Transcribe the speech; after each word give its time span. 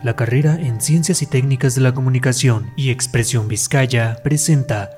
La 0.00 0.14
carrera 0.14 0.54
en 0.54 0.80
Ciencias 0.80 1.22
y 1.22 1.26
Técnicas 1.26 1.74
de 1.74 1.80
la 1.80 1.92
Comunicación 1.92 2.72
y 2.76 2.90
Expresión 2.90 3.48
Vizcaya 3.48 4.20
presenta 4.22 4.90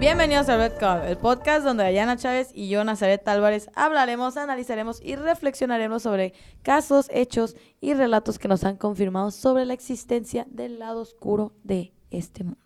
Bienvenidos 0.00 0.48
a 0.48 0.56
Red 0.56 0.72
Cup, 0.78 1.06
el 1.06 1.18
podcast 1.18 1.66
donde 1.66 1.82
Dayana 1.82 2.16
Chávez 2.16 2.50
y 2.54 2.70
yo, 2.70 2.82
Nazaret 2.82 3.28
Álvarez, 3.28 3.68
hablaremos, 3.74 4.38
analizaremos 4.38 5.02
y 5.02 5.16
reflexionaremos 5.16 6.02
sobre 6.02 6.32
casos, 6.62 7.10
hechos 7.12 7.54
y 7.82 7.92
relatos 7.92 8.38
que 8.38 8.48
nos 8.48 8.64
han 8.64 8.76
confirmado 8.76 9.30
sobre 9.30 9.66
la 9.66 9.74
existencia 9.74 10.46
del 10.48 10.78
lado 10.78 11.02
oscuro 11.02 11.52
de 11.62 11.92
este 12.10 12.44
mundo. 12.44 12.58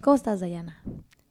¿Cómo 0.00 0.14
estás, 0.14 0.38
Dayana? 0.38 0.80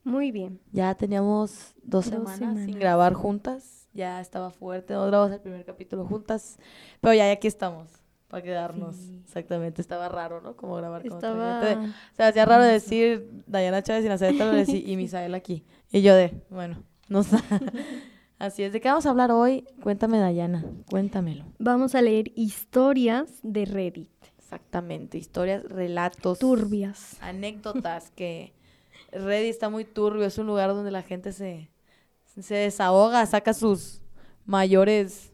Muy 0.04 0.32
bien. 0.32 0.60
Ya 0.74 0.94
teníamos 0.96 1.74
dos, 1.84 2.12
Dos 2.12 2.36
semanas, 2.36 2.66
sin 2.66 2.78
grabar 2.80 3.14
juntas. 3.14 3.79
Ya 3.94 4.22
estaba 4.22 4.52
fuerte, 4.52 4.94
no 4.94 5.06
grabamos 5.08 5.34
el 5.34 5.42
primer 5.42 5.66
capítulo 5.66 6.06
juntas. 6.06 6.58
Pero 7.02 7.14
ya, 7.14 7.26
ya 7.26 7.34
aquí 7.34 7.48
estamos, 7.48 7.90
para 8.28 8.44
quedarnos. 8.44 8.96
Sí. 8.96 9.22
Exactamente, 9.26 9.82
estaba 9.82 10.10
raro, 10.10 10.42
¿no? 10.42 10.56
Como 10.56 10.76
grabar 10.76 11.02
con 11.02 11.18
otra 11.18 11.30
Estaba... 11.30 11.62
gente. 11.62 11.90
O 11.90 12.16
sea, 12.16 12.28
hacía 12.28 12.46
raro 12.46 12.64
decir 12.64 13.44
Dayana 13.48 13.82
Chávez 13.82 14.06
y 14.06 14.42
Álvarez 14.42 14.70
y, 14.70 14.92
y 14.92 14.98
Misael 14.98 15.34
aquí. 15.36 15.66
Y 15.92 16.02
yo 16.02 16.16
de, 16.16 16.42
bueno, 16.50 16.84
no 17.08 17.24
sé. 17.24 17.38
Así 18.40 18.64
es. 18.64 18.72
¿De 18.72 18.80
qué 18.80 18.88
vamos 18.88 19.06
a 19.06 19.10
hablar 19.10 19.32
hoy? 19.32 19.66
Cuéntame, 19.84 20.18
Dayana. 20.18 20.64
Cuéntamelo. 20.90 21.44
Vamos 21.58 21.94
a 21.94 22.02
leer 22.02 22.32
historias 22.36 23.40
de 23.44 23.66
Reddit. 23.66 24.12
Exactamente. 24.38 25.18
Historias, 25.18 25.64
relatos. 25.66 26.40
Turbias. 26.40 27.18
anécdotas 27.22 28.12
que 28.12 28.54
Reddit 29.12 29.50
está 29.50 29.70
muy 29.70 29.86
turbio, 29.86 30.26
es 30.26 30.38
un 30.38 30.48
lugar 30.48 30.70
donde 30.70 30.92
la 30.92 31.02
gente 31.02 31.34
se, 31.34 31.70
se 32.42 32.56
desahoga, 32.56 33.26
saca 33.26 33.54
sus 33.54 34.02
mayores 34.46 35.32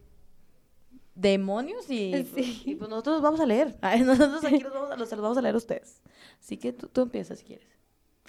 demonios 1.14 1.90
y, 1.90 2.12
Sí. 2.34 2.62
y, 2.64 2.74
pues 2.74 2.90
nosotros 2.90 3.16
los 3.16 3.22
vamos 3.22 3.40
a 3.40 3.46
leer. 3.46 3.76
Ay, 3.80 4.02
Nosotros 4.02 4.44
aquí 4.44 4.58
los 4.62 4.72
vamos 4.72 4.90
a, 4.90 4.96
los, 4.96 5.10
los 5.10 5.20
vamos 5.20 5.38
a 5.38 5.42
leer 5.42 5.54
a 5.54 5.58
ustedes. 5.58 6.02
Así 6.40 6.56
que 6.56 6.72
tú, 6.72 6.88
tú 6.88 7.02
empiezas 7.02 7.38
si 7.38 7.44
quieres. 7.44 7.68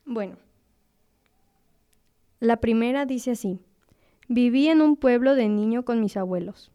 Bueno. 0.05 0.38
La 2.39 2.58
primera 2.58 3.05
dice 3.05 3.31
así. 3.31 3.59
Viví 4.28 4.67
en 4.67 4.81
un 4.81 4.95
pueblo 4.98 5.36
de 5.36 5.48
niño 5.50 5.83
con 5.86 6.00
mis 6.02 6.17
abuelos. 6.17 6.72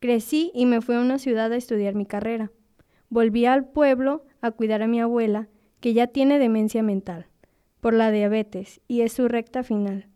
Crecí 0.00 0.50
y 0.54 0.66
me 0.66 0.80
fui 0.80 0.94
a 0.94 1.00
una 1.00 1.18
ciudad 1.18 1.52
a 1.52 1.56
estudiar 1.56 1.94
mi 1.94 2.06
carrera. 2.06 2.52
Volví 3.08 3.46
al 3.46 3.66
pueblo 3.66 4.24
a 4.40 4.50
cuidar 4.50 4.82
a 4.82 4.86
mi 4.86 5.00
abuela, 5.00 5.48
que 5.80 5.92
ya 5.94 6.06
tiene 6.06 6.38
demencia 6.38 6.82
mental, 6.82 7.26
por 7.80 7.94
la 7.94 8.10
diabetes, 8.10 8.80
y 8.88 9.02
es 9.02 9.12
su 9.12 9.28
recta 9.28 9.62
final. 9.62 10.08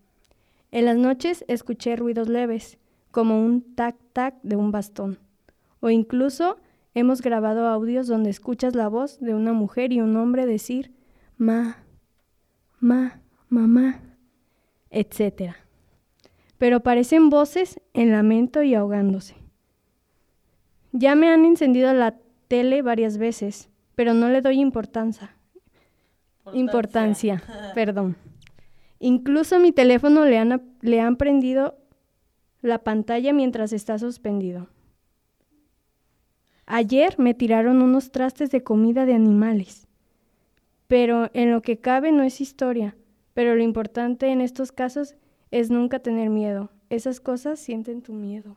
En 0.71 0.85
las 0.85 0.97
noches 0.97 1.45
escuché 1.49 1.97
ruidos 1.97 2.29
leves, 2.29 2.79
como 3.11 3.45
un 3.45 3.75
tac-tac 3.75 4.35
de 4.43 4.57
un 4.57 4.71
bastón. 4.71 5.19
O 5.81 5.91
incluso 5.91 6.59
hemos 6.95 7.23
grabado 7.23 7.67
audios 7.67 8.07
donde 8.07 8.31
escuchas 8.31 8.75
la 8.75 8.89
voz 8.89 9.19
de 9.21 9.35
una 9.35 9.53
mujer 9.53 9.93
y 9.93 10.01
un 10.01 10.17
hombre 10.17 10.47
decir 10.47 10.93
ma, 11.37 11.79
ma, 12.81 13.21
mamá, 13.49 14.01
etc. 14.91 15.55
Pero 16.59 16.81
parecen 16.81 17.31
voces 17.31 17.81
en 17.95 18.11
lamento 18.11 18.63
y 18.63 18.75
ahogándose. 18.75 19.37
Ya 20.93 21.15
me 21.15 21.29
han 21.29 21.45
encendido 21.45 21.93
la 21.93 22.17
tele 22.49 22.83
varias 22.83 23.19
veces, 23.19 23.71
pero 23.95 24.15
no 24.15 24.29
le 24.29 24.43
doy 24.43 24.61
importancia. 24.61 25.37
Importancia, 26.53 27.43
perdón. 27.75 28.17
Incluso 29.01 29.59
mi 29.59 29.73
teléfono 29.73 30.25
le 30.25 30.39
han, 30.39 30.63
le 30.81 31.01
han 31.01 31.17
prendido 31.17 31.77
la 32.61 32.79
pantalla 32.79 33.33
mientras 33.33 33.73
está 33.73 33.99
suspendido. 33.99 34.69
Ayer 36.67 37.19
me 37.19 37.33
tiraron 37.33 37.81
unos 37.81 38.11
trastes 38.11 38.51
de 38.51 38.63
comida 38.63 39.07
de 39.07 39.15
animales. 39.15 39.87
Pero 40.87 41.31
en 41.33 41.53
lo 41.53 41.63
que 41.63 41.79
cabe 41.79 42.13
no 42.13 42.23
es 42.23 42.41
historia. 42.41 42.97
Pero 43.35 43.55
lo 43.55 43.63
importante 43.63 44.29
en 44.29 44.41
estos 44.41 44.73
casos 44.73 45.15
es 45.51 45.71
nunca 45.71 46.01
tener 46.01 46.29
miedo. 46.29 46.71
Esas 46.91 47.21
cosas 47.21 47.61
sienten 47.61 48.03
tu 48.03 48.13
miedo. 48.13 48.55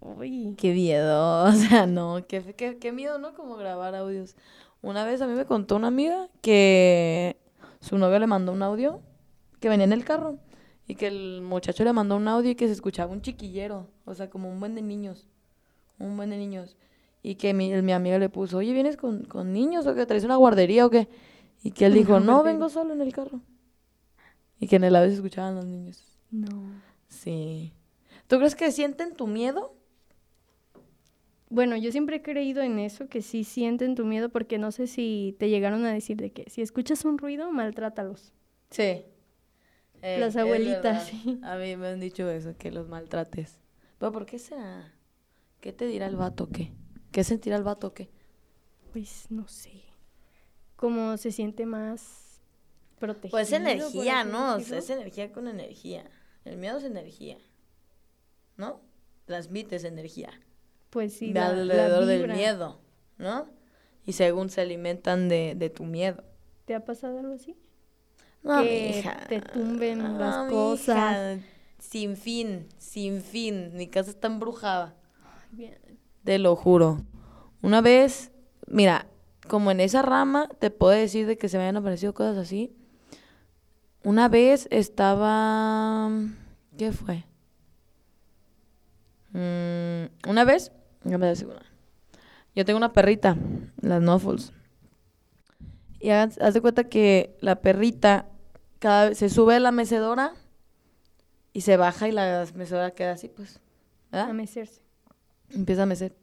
Uy. 0.00 0.54
Qué 0.56 0.72
miedo, 0.72 1.44
o 1.46 1.52
sea, 1.52 1.86
no, 1.86 2.24
qué, 2.28 2.42
qué, 2.56 2.78
qué 2.78 2.92
miedo, 2.92 3.18
¿no? 3.18 3.34
Como 3.34 3.56
grabar 3.56 3.94
audios. 3.94 4.36
Una 4.82 5.04
vez 5.04 5.20
a 5.20 5.26
mí 5.26 5.34
me 5.34 5.44
contó 5.44 5.76
una 5.76 5.88
amiga 5.88 6.28
que 6.40 7.36
su 7.80 7.98
novio 7.98 8.18
le 8.18 8.26
mandó 8.26 8.52
un 8.52 8.62
audio 8.62 9.00
que 9.60 9.68
venía 9.68 9.84
en 9.84 9.92
el 9.92 10.04
carro 10.04 10.38
y 10.86 10.94
que 10.94 11.06
el 11.06 11.42
muchacho 11.42 11.84
le 11.84 11.92
mandó 11.92 12.16
un 12.16 12.28
audio 12.28 12.50
y 12.50 12.54
que 12.54 12.66
se 12.66 12.72
escuchaba 12.72 13.12
un 13.12 13.20
chiquillero, 13.20 13.88
o 14.04 14.14
sea, 14.14 14.30
como 14.30 14.50
un 14.50 14.58
buen 14.58 14.74
de 14.74 14.82
niños, 14.82 15.28
un 15.98 16.16
buen 16.16 16.30
de 16.30 16.38
niños. 16.38 16.76
Y 17.22 17.34
que 17.34 17.52
mi, 17.52 17.70
mi 17.82 17.92
amiga 17.92 18.18
le 18.18 18.28
puso, 18.28 18.58
oye, 18.58 18.72
¿vienes 18.72 18.96
con, 18.96 19.24
con 19.24 19.52
niños 19.52 19.86
o 19.86 19.94
qué? 19.94 20.06
¿Traes 20.06 20.24
una 20.24 20.36
guardería 20.36 20.86
o 20.86 20.90
qué? 20.90 21.08
Y 21.62 21.72
que 21.72 21.86
él 21.86 21.94
dijo, 21.94 22.20
no, 22.20 22.42
vengo 22.42 22.68
solo 22.68 22.94
en 22.94 23.02
el 23.02 23.12
carro. 23.12 23.40
Y 24.60 24.66
que 24.66 24.76
en 24.76 24.84
el 24.84 24.96
audio 24.96 25.10
se 25.10 25.16
escuchaban 25.16 25.56
los 25.56 25.66
niños. 25.66 26.18
No. 26.30 26.72
Sí. 27.08 27.74
¿Tú 28.26 28.38
crees 28.38 28.54
que 28.54 28.72
sienten 28.72 29.14
tu 29.14 29.26
miedo? 29.26 29.74
Bueno, 31.50 31.76
yo 31.76 31.90
siempre 31.92 32.16
he 32.16 32.22
creído 32.22 32.62
en 32.62 32.78
eso, 32.78 33.08
que 33.08 33.22
sí 33.22 33.44
sienten 33.44 33.94
tu 33.94 34.04
miedo, 34.04 34.28
porque 34.28 34.58
no 34.58 34.70
sé 34.70 34.86
si 34.86 35.34
te 35.38 35.48
llegaron 35.48 35.84
a 35.86 35.92
decir 35.92 36.18
de 36.18 36.30
que 36.30 36.48
si 36.50 36.60
escuchas 36.60 37.04
un 37.04 37.18
ruido, 37.18 37.50
maltrátalos. 37.50 38.32
Sí. 38.70 39.02
Eh, 40.02 40.18
Las 40.20 40.36
abuelitas, 40.36 41.06
sí. 41.08 41.40
A 41.42 41.56
mí 41.56 41.76
me 41.76 41.88
han 41.88 42.00
dicho 42.00 42.28
eso, 42.30 42.56
que 42.56 42.70
los 42.70 42.88
maltrates. 42.88 43.58
Pero 43.98 44.12
¿por 44.12 44.26
qué 44.26 44.38
será? 44.38 44.92
¿Qué 45.60 45.72
te 45.72 45.86
dirá 45.86 46.06
el 46.06 46.16
vato 46.16 46.48
qué? 46.50 46.72
¿Qué 47.10 47.24
sentirá 47.24 47.56
el 47.56 47.64
vato 47.64 47.94
qué? 47.94 48.10
Pues 48.92 49.26
no 49.30 49.48
sé. 49.48 49.82
Como 50.76 51.16
se 51.16 51.32
siente 51.32 51.66
más 51.66 52.40
protegido. 52.98 53.30
Pues 53.32 53.52
energía, 53.52 54.22
¿no? 54.24 54.54
O 54.56 54.60
sea, 54.60 54.76
decirlo. 54.76 54.78
es 54.78 54.90
energía 54.90 55.32
con 55.32 55.48
energía. 55.48 56.04
El 56.44 56.58
miedo 56.58 56.78
es 56.78 56.84
energía. 56.84 57.38
¿No? 58.56 58.80
Transmites 59.24 59.84
energía. 59.84 60.30
Pues 60.90 61.12
sí, 61.14 61.28
de 61.32 61.40
la- 61.40 61.52
la 61.52 61.62
alrededor 61.62 62.06
del 62.06 62.28
miedo, 62.28 62.80
¿no? 63.18 63.48
Y 64.06 64.12
según 64.12 64.48
se 64.48 64.60
alimentan 64.62 65.28
de, 65.28 65.54
de 65.56 65.70
tu 65.70 65.84
miedo. 65.84 66.24
¿Te 66.64 66.74
ha 66.74 66.84
pasado 66.84 67.18
algo 67.18 67.34
así? 67.34 67.56
No, 68.42 68.62
Que 68.62 68.92
mija. 68.96 69.16
te 69.28 69.40
tumben 69.40 69.98
No, 69.98 70.18
las 70.18 70.36
mija. 70.38 70.48
cosas. 70.50 71.40
Sin 71.78 72.16
fin, 72.16 72.66
sin 72.78 73.22
fin. 73.22 73.70
Mi 73.74 73.88
casa 73.88 74.10
está 74.10 74.26
embrujada. 74.28 74.94
Bien. 75.52 75.78
Te 76.24 76.38
lo 76.38 76.56
juro. 76.56 77.02
Una 77.62 77.80
vez, 77.80 78.30
mira, 78.66 79.06
como 79.48 79.70
en 79.70 79.80
esa 79.80 80.02
rama 80.02 80.48
te 80.58 80.70
puedo 80.70 80.92
decir 80.92 81.26
de 81.26 81.38
que 81.38 81.48
se 81.48 81.56
me 81.56 81.64
hayan 81.64 81.76
aparecido 81.78 82.14
cosas 82.14 82.36
así. 82.38 82.74
Una 84.04 84.28
vez 84.28 84.68
estaba... 84.70 86.10
¿Qué 86.76 86.92
fue? 86.92 87.24
Mm, 89.32 90.28
una 90.28 90.44
vez. 90.44 90.72
Yo 92.54 92.64
tengo 92.64 92.76
una 92.76 92.92
perrita, 92.92 93.36
las 93.80 94.02
Nuffles. 94.02 94.52
Y 96.00 96.10
haz, 96.10 96.38
haz 96.40 96.54
de 96.54 96.60
cuenta 96.60 96.84
que 96.84 97.36
la 97.40 97.60
perrita 97.60 98.28
cada 98.78 99.08
vez 99.08 99.18
se 99.18 99.28
sube 99.28 99.56
a 99.56 99.60
la 99.60 99.72
mecedora 99.72 100.34
y 101.52 101.62
se 101.62 101.76
baja 101.76 102.08
y 102.08 102.12
la 102.12 102.46
mecedora 102.54 102.92
queda 102.92 103.12
así, 103.12 103.28
pues. 103.28 103.60
¿verdad? 104.10 104.30
A 104.30 104.32
mecerse. 104.32 104.80
Empieza 105.50 105.82
a 105.82 105.86
mecer. 105.86 106.14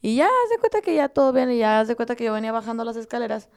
Y 0.00 0.16
ya 0.16 0.26
haz 0.26 0.50
de 0.50 0.58
cuenta 0.58 0.80
que 0.80 0.94
ya 0.94 1.08
todo 1.08 1.32
bien, 1.32 1.50
y 1.50 1.58
ya 1.58 1.80
haz 1.80 1.88
de 1.88 1.96
cuenta 1.96 2.14
que 2.14 2.24
yo 2.24 2.32
venía 2.32 2.52
bajando 2.52 2.84
las 2.84 2.96
escaleras 2.96 3.48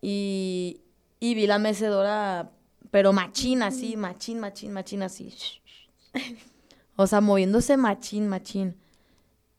y, 0.00 0.82
y 1.20 1.34
vi 1.34 1.46
la 1.46 1.58
mecedora, 1.58 2.50
pero 2.90 3.12
machín 3.12 3.62
así, 3.62 3.96
machín, 3.96 4.40
machín, 4.40 4.72
machín 4.72 5.02
así. 5.02 5.34
O 6.96 7.08
sea, 7.08 7.20
moviéndose 7.20 7.76
machín, 7.76 8.28
machín. 8.28 8.76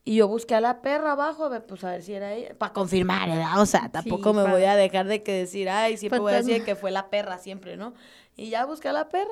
Y 0.08 0.14
yo 0.14 0.28
busqué 0.28 0.54
a 0.54 0.60
la 0.60 0.82
perra 0.82 1.12
abajo, 1.12 1.46
a 1.46 1.48
ver, 1.48 1.66
pues 1.66 1.82
a 1.82 1.90
ver 1.90 2.00
si 2.00 2.14
era 2.14 2.32
ella, 2.32 2.54
para 2.56 2.72
confirmar, 2.72 3.28
¿verdad? 3.28 3.60
O 3.60 3.66
sea, 3.66 3.88
tampoco 3.88 4.32
me 4.32 4.48
voy 4.48 4.62
a 4.62 4.76
dejar 4.76 5.08
de 5.08 5.24
que 5.24 5.32
decir, 5.32 5.68
ay, 5.68 5.96
siempre 5.96 6.20
voy 6.20 6.32
a 6.32 6.36
decir 6.36 6.52
Fantasma. 6.52 6.74
que 6.74 6.80
fue 6.80 6.92
la 6.92 7.10
perra 7.10 7.38
siempre, 7.38 7.76
¿no? 7.76 7.92
Y 8.36 8.48
ya 8.48 8.64
busqué 8.66 8.86
a 8.86 8.92
la 8.92 9.08
perra 9.08 9.26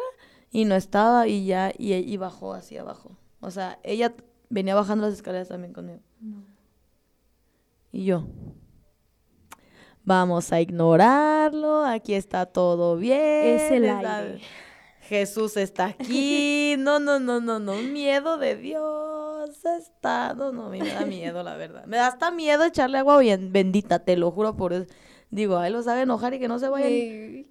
y 0.51 0.65
no 0.65 0.75
estaba 0.75 1.29
y 1.29 1.47
ya, 1.47 1.73
y, 1.79 1.95
y 1.95 2.17
bajó 2.17 2.55
así 2.55 2.77
abajo. 2.77 3.17
O 3.39 3.53
sea, 3.53 3.79
ella 3.85 4.15
venía 4.49 4.75
bajando 4.75 5.07
las 5.07 5.15
escaleras 5.15 5.47
también 5.47 5.73
conmigo. 5.73 6.01
Y 7.93 8.07
yo, 8.07 8.27
vamos 10.03 10.53
a 10.53 10.61
ignorarlo, 10.61 11.85
aquí 11.85 12.15
está 12.15 12.47
todo 12.47 12.97
bien. 12.97 13.61
Es 13.61 13.71
el 13.71 13.89
aire. 13.89 14.41
Jesús 15.03 15.57
está 15.57 15.87
aquí. 15.87 16.75
No, 16.79 16.99
no, 16.99 17.21
no, 17.21 17.41
no, 17.41 17.61
no. 17.61 17.75
Miedo 17.77 18.39
de 18.39 18.57
Dios 18.57 19.24
está. 19.45 20.35
No, 20.35 20.53
no, 20.53 20.67
a 20.67 20.71
mí 20.71 20.81
me 20.81 20.93
da 20.93 21.05
miedo, 21.05 21.43
la 21.43 21.57
verdad. 21.57 21.85
Me 21.87 21.97
da 21.97 22.09
hasta 22.09 22.31
miedo 22.31 22.65
echarle 22.65 22.99
agua 22.99 23.19
bien 23.19 23.53
bendita, 23.53 23.99
te 23.99 24.17
lo 24.17 24.31
juro 24.31 24.57
por 24.57 24.73
eso. 24.73 24.87
Digo, 25.31 25.59
ahí 25.59 25.73
los 25.73 25.87
haga 25.87 26.03
enojar 26.03 26.35
y 26.35 26.39
que 26.39 26.49
no 26.49 26.59
se 26.59 26.69
vayan. 26.69 26.91
Eh, 26.91 27.47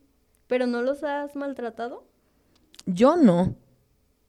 ¿Pero 0.47 0.67
no 0.67 0.81
los 0.81 1.03
has 1.03 1.35
maltratado? 1.35 2.05
Yo 2.85 3.15
no. 3.15 3.55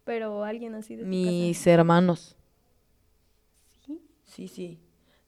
Pero 0.05 0.45
alguien 0.45 0.75
así 0.75 0.97
de 0.97 1.03
tu 1.03 1.09
Mis 1.09 1.67
hermanos. 1.67 2.37
Sí, 4.25 4.49
sí. 4.49 4.81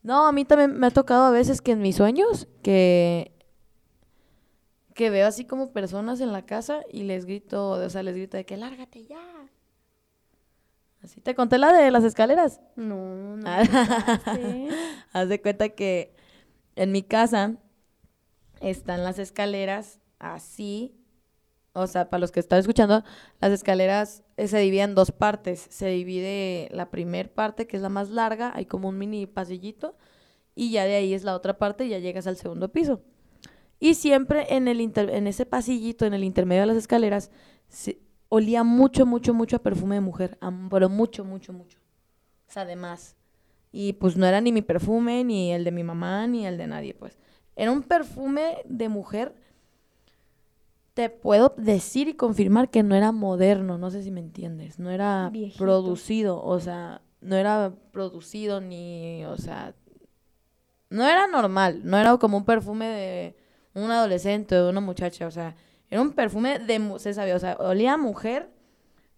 No, 0.03 0.27
a 0.27 0.33
mí 0.33 0.45
también 0.45 0.79
me 0.79 0.87
ha 0.87 0.91
tocado 0.91 1.25
a 1.25 1.31
veces 1.31 1.61
que 1.61 1.73
en 1.73 1.81
mis 1.81 1.97
sueños, 1.97 2.49
que, 2.63 3.33
que 4.95 5.11
veo 5.11 5.27
así 5.27 5.45
como 5.45 5.73
personas 5.73 6.21
en 6.21 6.33
la 6.33 6.47
casa 6.47 6.83
y 6.93 7.03
les 7.05 7.25
grito, 7.25 7.71
o 7.71 7.91
sea, 7.91 8.03
les 8.03 8.17
grito 8.17 8.37
de 8.37 8.45
que 8.45 8.57
lárgate 8.57 9.05
ya. 9.05 9.36
Así 11.07 11.21
te 11.21 11.37
conté 11.37 11.57
la 11.59 11.73
de 11.73 11.91
las 11.93 12.03
escaleras. 12.03 12.61
No, 12.75 13.37
no. 13.37 13.45
Ah. 13.47 13.63
Haz 15.13 15.29
de 15.29 15.41
cuenta 15.41 15.69
que 15.69 16.15
en 16.75 16.91
mi 16.91 17.03
casa 17.05 17.55
están 18.61 19.05
las 19.05 19.21
escaleras 19.21 20.01
así. 20.19 20.97
O 21.75 21.87
sea, 21.87 22.11
para 22.11 22.21
los 22.21 22.33
que 22.33 22.41
están 22.41 22.59
escuchando, 22.59 23.05
las 23.41 23.53
escaleras 23.53 24.25
eh, 24.37 24.49
se 24.49 24.59
dividen 24.59 24.91
en 24.91 24.95
dos 24.97 25.13
partes. 25.13 25.65
Se 25.71 25.87
divide 25.89 26.69
la 26.73 26.91
primer 26.91 27.33
parte, 27.33 27.69
que 27.69 27.77
es 27.77 27.83
la 27.85 27.89
más 27.89 28.11
larga, 28.11 28.51
hay 28.57 28.67
como 28.67 28.89
un 28.89 28.99
mini 28.99 29.27
pasillito, 29.27 29.95
y 30.57 30.73
ya 30.73 30.87
de 30.87 30.97
ahí 30.97 31.15
es 31.15 31.23
la 31.23 31.37
otra 31.37 31.57
parte 31.57 31.85
y 31.85 31.91
ya 31.91 31.99
llegas 32.01 32.27
al 32.27 32.37
segundo 32.37 32.73
piso. 32.73 33.01
Y 33.79 33.95
siempre 33.95 34.47
en, 34.57 34.67
el 34.67 34.81
inter- 34.81 35.11
en 35.11 35.29
ese 35.29 35.47
pasillito, 35.47 36.05
en 36.05 36.15
el 36.15 36.25
intermedio 36.25 36.63
de 36.63 36.67
las 36.67 36.77
escaleras, 36.79 37.31
olía 38.29 38.65
mucho, 38.65 39.07
mucho, 39.07 39.35
mucho 39.35 39.57
a 39.57 39.63
perfume 39.63 39.97
de 39.97 40.01
mujer. 40.01 40.39
Pero 40.71 40.89
mucho, 40.89 41.25
mucho, 41.25 41.53
mucho. 41.53 41.79
O 42.49 42.53
sea, 42.53 42.65
de 42.65 42.77
más. 42.77 43.17
Y 43.73 43.95
pues 43.95 44.17
no 44.17 44.27
era 44.27 44.41
ni 44.41 44.53
mi 44.53 44.63
perfume, 44.63 45.25
ni 45.25 45.53
el 45.53 45.65
de 45.65 45.73
mi 45.73 45.83
mamá, 45.85 46.27
ni 46.27 46.47
el 46.47 46.57
de 46.57 46.67
nadie, 46.67 46.95
pues. 46.95 47.19
Era 47.57 47.73
un 47.73 47.83
perfume 47.83 48.59
de 48.65 48.89
mujer. 48.89 49.35
Te 50.95 51.11
puedo 51.11 51.55
decir 51.59 52.09
y 52.09 52.15
confirmar 52.15 52.71
que 52.71 52.83
no 52.83 52.95
era 52.95 53.13
moderno, 53.13 53.77
no 53.77 53.91
sé 53.91 54.03
si 54.03 54.11
me 54.11 54.21
entiendes. 54.21 54.79
No 54.79 54.91
era 54.91 55.29
Viejito. 55.31 55.63
producido, 55.63 56.43
o 56.43 56.59
sea, 56.59 57.03
no 57.21 57.37
era 57.37 57.75
producido 57.93 58.61
ni, 58.63 59.25
o 59.27 59.37
sea, 59.37 59.75
no 60.89 61.07
era 61.07 61.27
normal, 61.27 61.83
no 61.85 61.99
era 61.99 62.17
como 62.17 62.39
un 62.39 62.45
perfume 62.45 62.87
de 62.87 63.37
un 63.75 63.91
adolescente 63.91 64.57
o 64.57 64.65
de 64.65 64.71
una 64.71 64.81
muchacha, 64.81 65.27
o 65.27 65.31
sea, 65.31 65.55
era 65.91 66.03
un 66.03 66.13
perfume 66.13 66.59
de, 66.59 66.99
se 66.99 67.15
sabía, 67.15 67.37
o 67.37 67.39
sea, 67.39 67.57
olía 67.59 67.95
a 67.95 67.97
mujer, 67.97 68.51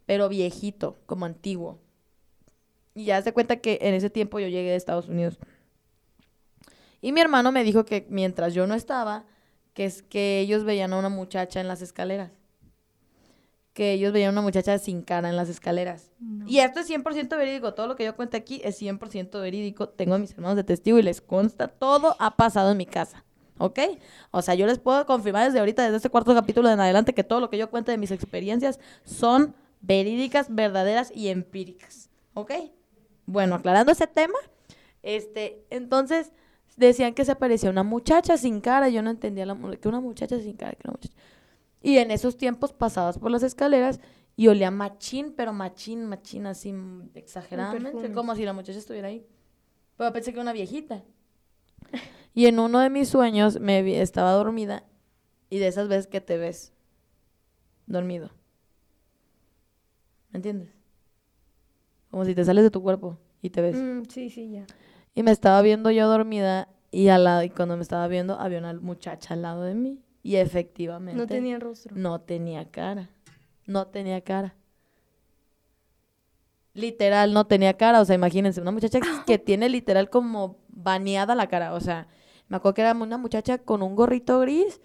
pero 0.06 0.28
viejito, 0.28 0.98
como 1.06 1.24
antiguo. 1.24 1.78
Y 2.94 3.04
ya 3.04 3.22
se 3.22 3.32
cuenta 3.32 3.56
que 3.56 3.78
en 3.82 3.94
ese 3.94 4.10
tiempo 4.10 4.38
yo 4.38 4.48
llegué 4.48 4.70
de 4.70 4.76
Estados 4.76 5.08
Unidos. 5.08 5.38
Y 7.00 7.12
mi 7.12 7.20
hermano 7.20 7.52
me 7.52 7.64
dijo 7.64 7.84
que 7.84 8.06
mientras 8.10 8.54
yo 8.54 8.66
no 8.66 8.74
estaba, 8.74 9.24
que 9.72 9.84
es 9.84 10.02
que 10.02 10.40
ellos 10.40 10.64
veían 10.64 10.92
a 10.92 10.98
una 10.98 11.08
muchacha 11.08 11.60
en 11.60 11.68
las 11.68 11.80
escaleras. 11.80 12.32
Que 13.72 13.92
ellos 13.92 14.12
veían 14.12 14.30
a 14.30 14.32
una 14.32 14.42
muchacha 14.42 14.76
sin 14.78 15.02
cara 15.02 15.28
en 15.28 15.36
las 15.36 15.48
escaleras. 15.48 16.10
No. 16.18 16.48
Y 16.48 16.58
esto 16.58 16.80
es 16.80 16.90
100% 16.90 17.36
verídico. 17.36 17.74
Todo 17.74 17.86
lo 17.86 17.94
que 17.94 18.04
yo 18.04 18.16
cuento 18.16 18.36
aquí 18.36 18.60
es 18.64 18.82
100% 18.82 19.40
verídico. 19.40 19.88
Tengo 19.88 20.16
a 20.16 20.18
mis 20.18 20.32
hermanos 20.32 20.56
de 20.56 20.64
testigo 20.64 20.98
y 20.98 21.02
les 21.02 21.20
consta. 21.20 21.68
Todo 21.68 22.16
ha 22.18 22.36
pasado 22.36 22.72
en 22.72 22.78
mi 22.78 22.86
casa. 22.86 23.24
¿Ok? 23.58 23.78
O 24.30 24.42
sea, 24.42 24.54
yo 24.54 24.66
les 24.66 24.78
puedo 24.78 25.04
confirmar 25.06 25.46
desde 25.46 25.58
ahorita, 25.58 25.84
desde 25.84 25.96
este 25.96 26.10
cuarto 26.10 26.34
capítulo 26.34 26.70
en 26.70 26.80
adelante, 26.80 27.14
que 27.14 27.24
todo 27.24 27.40
lo 27.40 27.50
que 27.50 27.58
yo 27.58 27.70
cuento 27.70 27.90
de 27.90 27.98
mis 27.98 28.10
experiencias 28.10 28.78
son 29.04 29.54
verídicas, 29.80 30.54
verdaderas 30.54 31.12
y 31.14 31.28
empíricas. 31.28 32.10
¿Ok? 32.34 32.52
Bueno, 33.26 33.56
aclarando 33.56 33.92
ese 33.92 34.06
tema, 34.06 34.38
este, 35.02 35.64
entonces 35.70 36.32
decían 36.76 37.14
que 37.14 37.24
se 37.24 37.32
aparecía 37.32 37.70
una 37.70 37.82
muchacha 37.82 38.36
sin 38.36 38.60
cara. 38.60 38.88
Yo 38.88 39.02
no 39.02 39.10
entendía 39.10 39.44
la, 39.44 39.56
que 39.76 39.88
una 39.88 40.00
muchacha 40.00 40.38
sin 40.38 40.56
cara, 40.56 40.72
que 40.72 40.86
una 40.86 40.92
muchacha. 40.92 41.14
Y 41.82 41.98
en 41.98 42.10
esos 42.10 42.36
tiempos 42.36 42.72
pasabas 42.72 43.18
por 43.18 43.30
las 43.30 43.42
escaleras 43.42 44.00
y 44.36 44.48
olía 44.48 44.70
machín, 44.70 45.34
pero 45.36 45.52
machín, 45.52 46.06
machín, 46.06 46.46
así 46.46 46.74
exageradamente, 47.14 48.12
como 48.12 48.34
si 48.34 48.44
la 48.44 48.52
muchacha 48.52 48.78
estuviera 48.78 49.08
ahí. 49.08 49.26
Pero 49.96 50.12
pensé 50.12 50.32
que 50.32 50.36
era 50.36 50.42
una 50.42 50.52
viejita. 50.52 51.02
Y 52.38 52.46
en 52.46 52.60
uno 52.60 52.78
de 52.78 52.88
mis 52.88 53.08
sueños 53.08 53.58
me 53.58 53.82
vi- 53.82 53.96
estaba 53.96 54.30
dormida 54.30 54.84
y 55.50 55.58
de 55.58 55.66
esas 55.66 55.88
veces 55.88 56.06
que 56.06 56.20
te 56.20 56.36
ves 56.36 56.72
dormido. 57.88 58.30
¿Me 60.30 60.36
entiendes? 60.36 60.68
Como 62.12 62.24
si 62.24 62.36
te 62.36 62.44
sales 62.44 62.62
de 62.62 62.70
tu 62.70 62.80
cuerpo 62.80 63.18
y 63.42 63.50
te 63.50 63.60
ves. 63.60 63.74
Mm, 63.74 64.02
sí, 64.08 64.30
sí, 64.30 64.50
ya. 64.52 64.66
Y 65.16 65.24
me 65.24 65.32
estaba 65.32 65.60
viendo 65.62 65.90
yo 65.90 66.06
dormida 66.06 66.68
y 66.92 67.08
al 67.08 67.24
lado, 67.24 67.42
y 67.42 67.50
cuando 67.50 67.76
me 67.76 67.82
estaba 67.82 68.06
viendo 68.06 68.38
había 68.38 68.60
una 68.60 68.72
muchacha 68.72 69.34
al 69.34 69.42
lado 69.42 69.64
de 69.64 69.74
mí. 69.74 70.00
Y 70.22 70.36
efectivamente. 70.36 71.20
No 71.20 71.26
tenía 71.26 71.58
rostro. 71.58 71.96
No 71.96 72.20
tenía 72.20 72.70
cara. 72.70 73.10
No 73.66 73.88
tenía 73.88 74.20
cara. 74.20 74.54
Literal, 76.72 77.32
no 77.32 77.48
tenía 77.48 77.76
cara. 77.76 78.00
O 78.00 78.04
sea, 78.04 78.14
imagínense, 78.14 78.60
una 78.60 78.70
muchacha 78.70 79.00
que 79.26 79.38
tiene 79.40 79.68
literal 79.68 80.08
como 80.08 80.58
baneada 80.68 81.34
la 81.34 81.48
cara. 81.48 81.74
O 81.74 81.80
sea, 81.80 82.06
me 82.48 82.56
acuerdo 82.56 82.74
que 82.74 82.82
era 82.82 82.92
una 82.92 83.18
muchacha 83.18 83.58
con 83.58 83.82
un 83.82 83.94
gorrito 83.94 84.40
gris, 84.40 84.80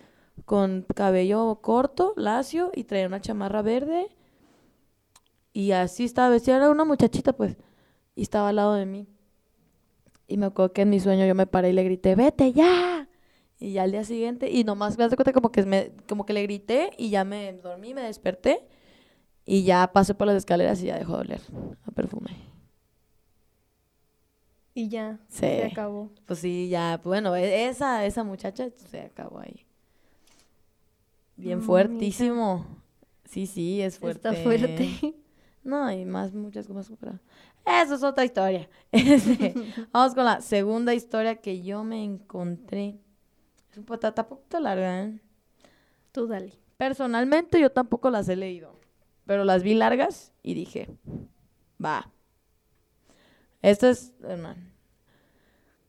con 0.46 0.86
cabello 0.96 1.60
corto, 1.62 2.14
lacio, 2.18 2.72
y 2.76 2.84
traía 2.84 3.08
una 3.08 3.22
chamarra 3.22 3.62
verde. 3.62 4.10
Y 5.54 5.72
así 5.72 6.04
estaba 6.04 6.30
vestida. 6.30 6.58
Era 6.58 6.72
una 6.72 6.86
muchachita, 6.86 7.34
pues. 7.34 7.58
Y 8.16 8.24
estaba 8.24 8.50
al 8.50 8.58
lado 8.58 8.74
de 8.74 8.86
mí. 8.86 9.08
Y 10.28 10.38
me 10.38 10.48
acuerdo 10.48 10.74
que 10.74 10.82
en 10.82 10.90
mi 10.90 11.00
sueño 11.00 11.26
yo 11.26 11.36
me 11.36 11.48
paré 11.48 11.70
y 11.70 11.74
le 11.74 11.84
grité, 11.84 12.16
vete 12.16 12.52
ya. 12.54 13.08
Y 13.60 13.74
ya 13.74 13.84
al 13.84 13.92
día 13.92 14.04
siguiente, 14.04 14.50
y 14.52 14.64
nomás 14.64 14.98
me 14.98 15.06
das 15.06 15.16
cuenta 15.16 15.32
como 15.32 15.52
que, 15.52 15.64
me, 15.64 15.92
como 16.10 16.26
que 16.26 16.34
le 16.34 16.44
grité 16.44 16.92
y 16.98 17.10
ya 17.12 17.24
me 17.24 17.54
dormí, 17.54 17.94
me 17.94 18.02
desperté. 18.02 18.68
Y 19.46 19.64
ya 19.64 19.92
pasé 19.94 20.14
por 20.16 20.28
las 20.28 20.38
escaleras 20.38 20.82
y 20.82 20.88
ya 20.88 20.98
dejó 20.98 21.14
de 21.14 21.22
oler 21.22 21.42
a 21.86 21.92
perfume. 21.92 22.53
Y 24.76 24.90
ya, 24.90 25.20
Sí. 25.28 25.40
se 25.40 25.66
acabó. 25.66 26.10
Pues 26.26 26.40
sí, 26.40 26.68
ya, 26.70 27.00
bueno, 27.04 27.36
e- 27.36 27.68
esa, 27.68 28.06
esa 28.06 28.24
muchacha 28.24 28.70
se 28.90 29.02
acabó 29.02 29.40
ahí. 29.40 29.66
Bien 31.36 31.62
fuertísimo. 31.62 32.66
Sí, 33.26 33.48
sí, 33.48 33.82
es 33.82 34.00
fuerte. 34.00 34.30
Está 34.30 34.42
fuerte. 34.44 34.90
No, 35.64 35.90
y 35.90 36.04
más, 36.04 36.34
muchas 36.34 36.68
cosas. 36.68 36.98
Pero 37.00 37.18
eso 37.66 37.96
es 37.96 38.04
otra 38.04 38.26
historia. 38.26 38.70
Este, 38.92 39.54
Vamos 39.94 40.14
con 40.14 40.26
la 40.26 40.42
segunda 40.42 40.94
historia 40.94 41.38
que 41.38 41.62
yo 41.64 41.86
me 41.86 42.04
encontré. 42.04 43.00
Es 43.72 43.78
un 43.78 43.86
un 43.90 44.26
poquito 44.26 44.60
larga, 44.60 45.04
¿eh? 45.06 45.20
Tú 46.12 46.28
dale. 46.28 46.60
Personalmente 46.76 47.62
yo 47.62 47.72
tampoco 47.72 48.10
las 48.10 48.28
he 48.28 48.36
leído, 48.36 48.78
pero 49.26 49.46
las 49.46 49.64
vi 49.64 49.74
largas 49.74 50.34
y 50.44 50.54
dije, 50.54 50.90
va. 51.84 52.12
Esto 53.64 53.88
es, 53.88 54.12
hermano. 54.22 54.62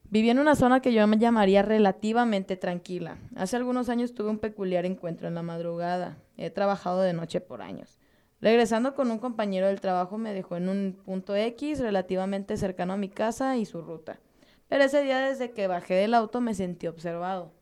Viví 0.05 0.31
en 0.31 0.39
una 0.39 0.55
zona 0.55 0.81
que 0.81 0.93
yo 0.93 1.05
me 1.09 1.19
llamaría 1.19 1.61
relativamente 1.63 2.57
tranquila. 2.57 3.19
Hace 3.35 3.57
algunos 3.57 3.89
años 3.89 4.15
tuve 4.15 4.31
un 4.31 4.39
peculiar 4.39 4.87
encuentro 4.87 5.27
en 5.27 5.35
la 5.35 5.43
madrugada. 5.43 6.17
He 6.37 6.51
trabajado 6.51 7.01
de 7.01 7.13
noche 7.13 7.41
por 7.41 7.63
años. 7.63 7.99
Regresando 8.41 8.95
con 8.95 9.11
un 9.11 9.19
compañero 9.19 9.67
del 9.67 9.81
trabajo 9.81 10.19
me 10.19 10.33
dejó 10.33 10.57
en 10.57 10.69
un 10.69 11.03
punto 11.05 11.35
X 11.35 11.81
relativamente 11.81 12.57
cercano 12.57 12.93
a 12.93 12.97
mi 12.97 13.09
casa 13.09 13.57
y 13.57 13.65
su 13.65 13.83
ruta. 13.83 14.21
Pero 14.69 14.85
ese 14.85 15.03
día 15.03 15.19
desde 15.19 15.51
que 15.51 15.67
bajé 15.67 15.95
del 15.95 16.15
auto 16.15 16.41
me 16.41 16.55
sentí 16.55 16.87
observado. 16.87 17.53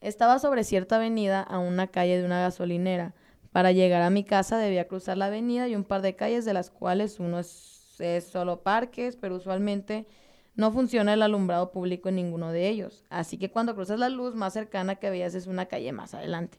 Estaba 0.00 0.38
sobre 0.38 0.64
cierta 0.64 0.96
avenida 0.96 1.42
a 1.42 1.58
una 1.58 1.88
calle 1.88 2.18
de 2.18 2.24
una 2.24 2.40
gasolinera. 2.40 3.14
Para 3.50 3.72
llegar 3.72 4.00
a 4.00 4.08
mi 4.08 4.24
casa 4.24 4.56
debía 4.56 4.88
cruzar 4.88 5.18
la 5.18 5.26
avenida 5.26 5.68
y 5.68 5.76
un 5.76 5.84
par 5.84 6.00
de 6.00 6.16
calles 6.16 6.46
de 6.46 6.54
las 6.54 6.70
cuales 6.70 7.20
uno 7.20 7.38
es, 7.38 7.71
es 8.02 8.24
solo 8.24 8.62
parques, 8.62 9.16
pero 9.16 9.36
usualmente 9.36 10.06
no 10.54 10.70
funciona 10.72 11.14
el 11.14 11.22
alumbrado 11.22 11.70
público 11.70 12.08
en 12.08 12.16
ninguno 12.16 12.52
de 12.52 12.68
ellos. 12.68 13.04
Así 13.10 13.38
que 13.38 13.50
cuando 13.50 13.74
cruzas 13.74 13.98
la 13.98 14.08
luz 14.08 14.34
más 14.34 14.52
cercana 14.52 14.96
que 14.96 15.10
veías 15.10 15.34
es 15.34 15.46
una 15.46 15.66
calle 15.66 15.92
más 15.92 16.14
adelante. 16.14 16.58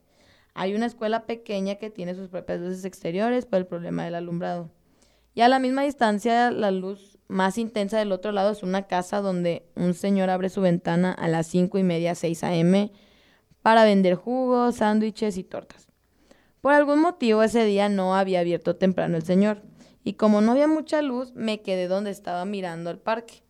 Hay 0.55 0.75
una 0.75 0.85
escuela 0.85 1.25
pequeña 1.25 1.75
que 1.75 1.89
tiene 1.89 2.15
sus 2.15 2.29
propias 2.29 2.59
luces 2.59 2.85
exteriores 2.85 3.45
por 3.45 3.59
el 3.59 3.65
problema 3.65 4.05
del 4.05 4.15
alumbrado. 4.15 4.69
Y 5.35 5.41
a 5.41 5.47
la 5.47 5.59
misma 5.59 5.83
distancia, 5.83 6.51
la 6.51 6.69
luz 6.69 7.17
más 7.27 7.57
intensa 7.57 7.97
del 7.97 8.11
otro 8.11 8.31
lado 8.31 8.51
es 8.51 8.61
una 8.61 8.83
casa 8.83 9.19
donde 9.21 9.65
un 9.75 9.95
señor 9.95 10.29
abre 10.29 10.49
su 10.49 10.61
ventana 10.61 11.11
a 11.11 11.27
las 11.27 11.47
cinco 11.47 11.79
y 11.79 11.83
media, 11.83 12.13
6 12.13 12.43
a.m. 12.43 12.91
para 13.63 13.83
vender 13.83 14.13
jugos, 14.15 14.75
sándwiches 14.75 15.37
y 15.37 15.43
tortas. 15.43 15.87
Por 16.61 16.73
algún 16.73 16.99
motivo 16.99 17.41
ese 17.41 17.65
día 17.65 17.89
no 17.89 18.15
había 18.15 18.39
abierto 18.39 18.75
temprano 18.75 19.17
el 19.17 19.23
señor. 19.23 19.63
Y 20.03 20.13
como 20.13 20.41
no 20.41 20.51
había 20.51 20.67
mucha 20.67 21.01
luz, 21.01 21.33
me 21.33 21.61
quedé 21.61 21.87
donde 21.87 22.11
estaba 22.11 22.45
mirando 22.45 22.89
al 22.89 22.99
parque. 22.99 23.43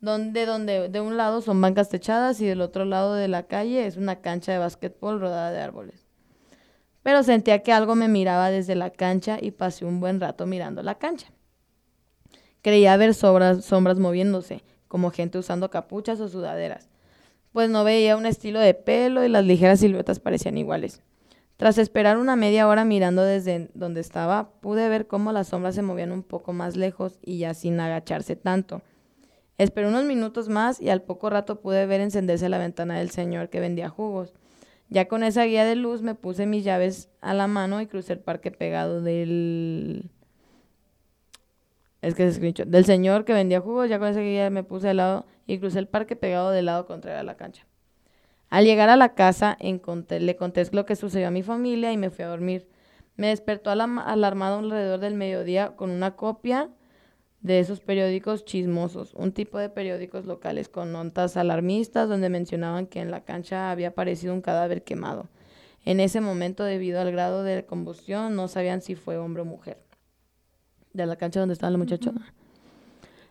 Donde, 0.00 0.46
donde 0.46 0.88
de 0.88 1.00
un 1.00 1.16
lado 1.16 1.42
son 1.42 1.60
bancas 1.60 1.88
techadas 1.88 2.40
y 2.40 2.46
del 2.46 2.60
otro 2.60 2.84
lado 2.84 3.14
de 3.14 3.28
la 3.28 3.44
calle 3.44 3.86
es 3.86 3.96
una 3.96 4.20
cancha 4.20 4.52
de 4.52 4.58
básquetbol 4.58 5.20
rodada 5.20 5.50
de 5.50 5.60
árboles. 5.60 6.06
Pero 7.02 7.22
sentía 7.22 7.62
que 7.62 7.72
algo 7.72 7.94
me 7.94 8.08
miraba 8.08 8.50
desde 8.50 8.74
la 8.74 8.90
cancha 8.90 9.38
y 9.40 9.52
pasé 9.52 9.84
un 9.84 10.00
buen 10.00 10.20
rato 10.20 10.46
mirando 10.46 10.82
la 10.82 10.96
cancha. 10.96 11.32
Creía 12.62 12.96
ver 12.96 13.14
sombras 13.14 13.98
moviéndose, 13.98 14.62
como 14.86 15.10
gente 15.10 15.38
usando 15.38 15.70
capuchas 15.70 16.20
o 16.20 16.28
sudaderas, 16.28 16.90
pues 17.52 17.70
no 17.70 17.84
veía 17.84 18.16
un 18.16 18.26
estilo 18.26 18.60
de 18.60 18.74
pelo 18.74 19.24
y 19.24 19.28
las 19.28 19.44
ligeras 19.44 19.80
siluetas 19.80 20.20
parecían 20.20 20.58
iguales. 20.58 21.02
Tras 21.60 21.76
esperar 21.76 22.16
una 22.16 22.36
media 22.36 22.66
hora 22.66 22.86
mirando 22.86 23.22
desde 23.22 23.68
donde 23.74 24.00
estaba, 24.00 24.50
pude 24.62 24.88
ver 24.88 25.06
cómo 25.06 25.30
las 25.30 25.48
sombras 25.48 25.74
se 25.74 25.82
movían 25.82 26.10
un 26.10 26.22
poco 26.22 26.54
más 26.54 26.74
lejos 26.74 27.18
y 27.20 27.36
ya 27.36 27.52
sin 27.52 27.78
agacharse 27.80 28.34
tanto. 28.34 28.80
Esperé 29.58 29.86
unos 29.86 30.06
minutos 30.06 30.48
más 30.48 30.80
y 30.80 30.88
al 30.88 31.02
poco 31.02 31.28
rato 31.28 31.60
pude 31.60 31.84
ver 31.84 32.00
encenderse 32.00 32.48
la 32.48 32.56
ventana 32.56 32.98
del 32.98 33.10
señor 33.10 33.50
que 33.50 33.60
vendía 33.60 33.90
jugos. 33.90 34.32
Ya 34.88 35.06
con 35.06 35.22
esa 35.22 35.44
guía 35.44 35.66
de 35.66 35.76
luz 35.76 36.00
me 36.00 36.14
puse 36.14 36.46
mis 36.46 36.64
llaves 36.64 37.10
a 37.20 37.34
la 37.34 37.46
mano 37.46 37.82
y 37.82 37.86
crucé 37.86 38.14
el 38.14 38.20
parque 38.20 38.50
pegado 38.50 39.02
del... 39.02 40.08
Es 42.00 42.14
que 42.14 42.32
se. 42.32 42.40
Del 42.40 42.86
señor 42.86 43.26
que 43.26 43.34
vendía 43.34 43.60
jugos, 43.60 43.90
ya 43.90 43.98
con 43.98 44.08
esa 44.08 44.20
guía 44.20 44.48
me 44.48 44.64
puse 44.64 44.88
al 44.88 44.96
lado 44.96 45.26
y 45.46 45.58
crucé 45.58 45.78
el 45.80 45.88
parque 45.88 46.16
pegado 46.16 46.52
del 46.52 46.64
lado 46.64 46.86
contrario 46.86 47.20
a 47.20 47.22
la 47.22 47.36
cancha. 47.36 47.66
Al 48.50 48.64
llegar 48.64 48.88
a 48.88 48.96
la 48.96 49.14
casa, 49.14 49.56
le 49.60 50.36
conté 50.36 50.68
lo 50.72 50.84
que 50.84 50.96
sucedió 50.96 51.28
a 51.28 51.30
mi 51.30 51.44
familia 51.44 51.92
y 51.92 51.96
me 51.96 52.10
fui 52.10 52.24
a 52.24 52.28
dormir. 52.28 52.68
Me 53.16 53.28
despertó 53.28 53.70
alarmado 53.70 54.58
alrededor 54.58 54.98
del 54.98 55.14
mediodía 55.14 55.76
con 55.76 55.90
una 55.90 56.16
copia 56.16 56.68
de 57.42 57.60
esos 57.60 57.80
periódicos 57.80 58.44
chismosos, 58.44 59.14
un 59.14 59.32
tipo 59.32 59.58
de 59.58 59.68
periódicos 59.68 60.26
locales 60.26 60.68
con 60.68 60.92
notas 60.92 61.36
alarmistas 61.36 62.08
donde 62.08 62.28
mencionaban 62.28 62.86
que 62.86 63.00
en 63.00 63.10
la 63.10 63.24
cancha 63.24 63.70
había 63.70 63.88
aparecido 63.88 64.34
un 64.34 64.42
cadáver 64.42 64.82
quemado. 64.82 65.28
En 65.84 66.00
ese 66.00 66.20
momento, 66.20 66.64
debido 66.64 67.00
al 67.00 67.12
grado 67.12 67.42
de 67.44 67.64
combustión, 67.64 68.34
no 68.34 68.48
sabían 68.48 68.82
si 68.82 68.96
fue 68.96 69.16
hombre 69.16 69.42
o 69.42 69.46
mujer. 69.46 69.78
De 70.92 71.06
la 71.06 71.16
cancha 71.16 71.40
donde 71.40 71.54
estaba 71.54 71.70
el 71.70 71.78
muchacho. 71.78 72.12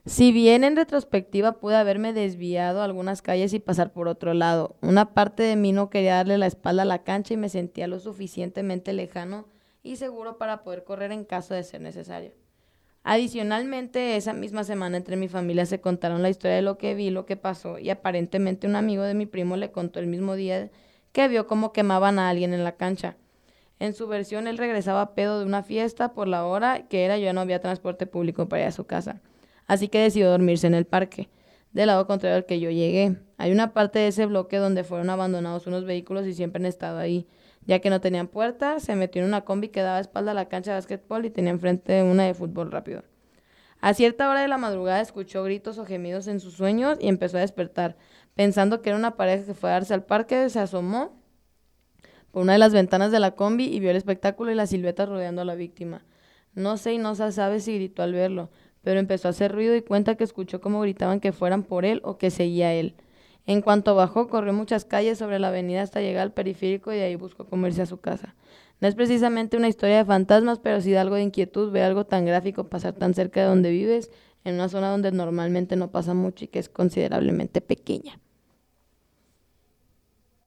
Si 0.05 0.31
bien 0.31 0.63
en 0.63 0.75
retrospectiva 0.75 1.59
pude 1.59 1.75
haberme 1.75 2.13
desviado 2.13 2.81
a 2.81 2.85
algunas 2.85 3.21
calles 3.21 3.53
y 3.53 3.59
pasar 3.59 3.91
por 3.91 4.07
otro 4.07 4.33
lado, 4.33 4.77
una 4.81 5.13
parte 5.13 5.43
de 5.43 5.55
mí 5.55 5.73
no 5.73 5.89
quería 5.89 6.15
darle 6.15 6.37
la 6.37 6.47
espalda 6.47 6.83
a 6.83 6.85
la 6.85 7.03
cancha 7.03 7.33
y 7.33 7.37
me 7.37 7.49
sentía 7.49 7.87
lo 7.87 7.99
suficientemente 7.99 8.93
lejano 8.93 9.45
y 9.83 9.97
seguro 9.97 10.37
para 10.37 10.63
poder 10.63 10.85
correr 10.85 11.11
en 11.11 11.25
caso 11.25 11.53
de 11.53 11.63
ser 11.63 11.81
necesario. 11.81 12.31
Adicionalmente, 13.03 14.15
esa 14.15 14.33
misma 14.33 14.63
semana 14.63 14.97
entre 14.97 15.17
mi 15.17 15.27
familia 15.27 15.65
se 15.65 15.81
contaron 15.81 16.21
la 16.21 16.29
historia 16.29 16.55
de 16.55 16.61
lo 16.61 16.77
que 16.77 16.95
vi, 16.95 17.09
lo 17.09 17.25
que 17.25 17.37
pasó, 17.37 17.77
y 17.77 17.89
aparentemente 17.89 18.67
un 18.67 18.75
amigo 18.75 19.03
de 19.03 19.13
mi 19.13 19.25
primo 19.25 19.57
le 19.57 19.71
contó 19.71 19.99
el 19.99 20.07
mismo 20.07 20.35
día 20.35 20.69
que 21.11 21.27
vio 21.27 21.45
cómo 21.47 21.73
quemaban 21.73 22.19
a 22.19 22.29
alguien 22.29 22.53
en 22.53 22.63
la 22.63 22.75
cancha. 22.75 23.17
En 23.79 23.93
su 23.93 24.07
versión, 24.07 24.47
él 24.47 24.57
regresaba 24.57 25.01
a 25.01 25.15
pedo 25.15 25.39
de 25.39 25.45
una 25.45 25.63
fiesta 25.63 26.13
por 26.13 26.27
la 26.27 26.45
hora 26.45 26.87
que 26.87 27.05
era, 27.05 27.17
ya 27.17 27.33
no 27.33 27.41
había 27.41 27.61
transporte 27.61 28.05
público 28.05 28.47
para 28.47 28.63
ir 28.63 28.67
a 28.67 28.71
su 28.71 28.85
casa. 28.85 29.21
Así 29.69 29.87
que 29.87 29.99
decidió 29.99 30.31
dormirse 30.31 30.65
en 30.65 30.73
el 30.73 30.85
parque, 30.85 31.29
del 31.73 31.87
lado 31.87 32.07
contrario 32.07 32.37
al 32.37 32.47
que 32.47 32.59
yo 32.59 32.71
llegué. 32.71 33.17
Hay 33.37 33.51
una 33.51 33.71
parte 33.71 33.99
de 33.99 34.07
ese 34.07 34.25
bloque 34.25 34.57
donde 34.57 34.83
fueron 34.83 35.11
abandonados 35.11 35.67
unos 35.67 35.85
vehículos 35.85 36.25
y 36.25 36.33
siempre 36.33 36.59
han 36.59 36.65
estado 36.65 36.97
ahí. 36.97 37.27
Ya 37.67 37.77
que 37.77 37.91
no 37.91 38.01
tenían 38.01 38.27
puerta, 38.29 38.79
se 38.79 38.95
metió 38.95 39.21
en 39.21 39.27
una 39.27 39.41
combi 39.41 39.67
que 39.67 39.83
daba 39.83 39.99
espalda 39.99 40.31
a 40.31 40.33
la 40.33 40.49
cancha 40.49 40.71
de 40.71 40.77
básquetbol 40.77 41.23
y 41.25 41.29
tenía 41.29 41.51
enfrente 41.51 42.01
una 42.01 42.23
de 42.23 42.33
fútbol 42.33 42.71
rápido. 42.71 43.03
A 43.79 43.93
cierta 43.93 44.27
hora 44.27 44.41
de 44.41 44.47
la 44.47 44.57
madrugada 44.57 45.01
escuchó 45.01 45.43
gritos 45.43 45.77
o 45.77 45.85
gemidos 45.85 46.25
en 46.25 46.39
sus 46.39 46.55
sueños 46.55 46.97
y 46.99 47.07
empezó 47.07 47.37
a 47.37 47.41
despertar. 47.41 47.95
Pensando 48.33 48.81
que 48.81 48.89
era 48.89 48.97
una 48.97 49.17
pareja 49.17 49.45
que 49.45 49.53
fue 49.53 49.69
a 49.69 49.73
darse 49.73 49.93
al 49.93 50.03
parque, 50.03 50.49
se 50.49 50.59
asomó 50.59 51.21
por 52.31 52.41
una 52.41 52.53
de 52.53 52.59
las 52.59 52.73
ventanas 52.73 53.11
de 53.11 53.19
la 53.19 53.35
combi 53.35 53.65
y 53.65 53.79
vio 53.79 53.91
el 53.91 53.97
espectáculo 53.97 54.51
y 54.51 54.55
las 54.55 54.71
siluetas 54.71 55.07
rodeando 55.07 55.43
a 55.43 55.45
la 55.45 55.53
víctima. 55.53 56.03
No 56.55 56.77
sé 56.77 56.93
y 56.93 56.97
no 56.97 57.13
se 57.13 57.31
sabe 57.31 57.59
si 57.59 57.75
gritó 57.75 58.01
al 58.01 58.13
verlo, 58.13 58.49
pero 58.83 58.99
empezó 58.99 59.27
a 59.27 59.31
hacer 59.31 59.51
ruido 59.51 59.75
y 59.75 59.81
cuenta 59.81 60.15
que 60.15 60.23
escuchó 60.23 60.61
cómo 60.61 60.81
gritaban 60.81 61.19
que 61.19 61.31
fueran 61.31 61.63
por 61.63 61.85
él 61.85 62.01
o 62.03 62.17
que 62.17 62.31
seguía 62.31 62.73
él. 62.73 62.95
En 63.45 63.61
cuanto 63.61 63.95
bajó, 63.95 64.27
corrió 64.27 64.53
muchas 64.53 64.85
calles 64.85 65.17
sobre 65.17 65.39
la 65.39 65.47
avenida 65.47 65.81
hasta 65.81 66.01
llegar 66.01 66.23
al 66.23 66.33
periférico 66.33 66.93
y 66.93 66.99
ahí 66.99 67.15
buscó 67.15 67.45
comerse 67.45 67.81
a 67.81 67.85
su 67.87 67.99
casa. 67.99 68.35
No 68.79 68.87
es 68.87 68.95
precisamente 68.95 69.57
una 69.57 69.67
historia 69.67 69.97
de 69.97 70.05
fantasmas, 70.05 70.59
pero 70.59 70.81
sí 70.81 70.91
da 70.91 71.01
algo 71.01 71.15
de 71.15 71.23
inquietud 71.23 71.71
ver 71.71 71.83
algo 71.83 72.05
tan 72.05 72.25
gráfico 72.25 72.69
pasar 72.69 72.93
tan 72.93 73.13
cerca 73.13 73.41
de 73.41 73.47
donde 73.47 73.71
vives, 73.71 74.11
en 74.43 74.55
una 74.55 74.69
zona 74.69 74.89
donde 74.89 75.11
normalmente 75.11 75.75
no 75.75 75.91
pasa 75.91 76.13
mucho 76.13 76.45
y 76.45 76.47
que 76.47 76.59
es 76.59 76.69
considerablemente 76.69 77.59
pequeña. 77.61 78.19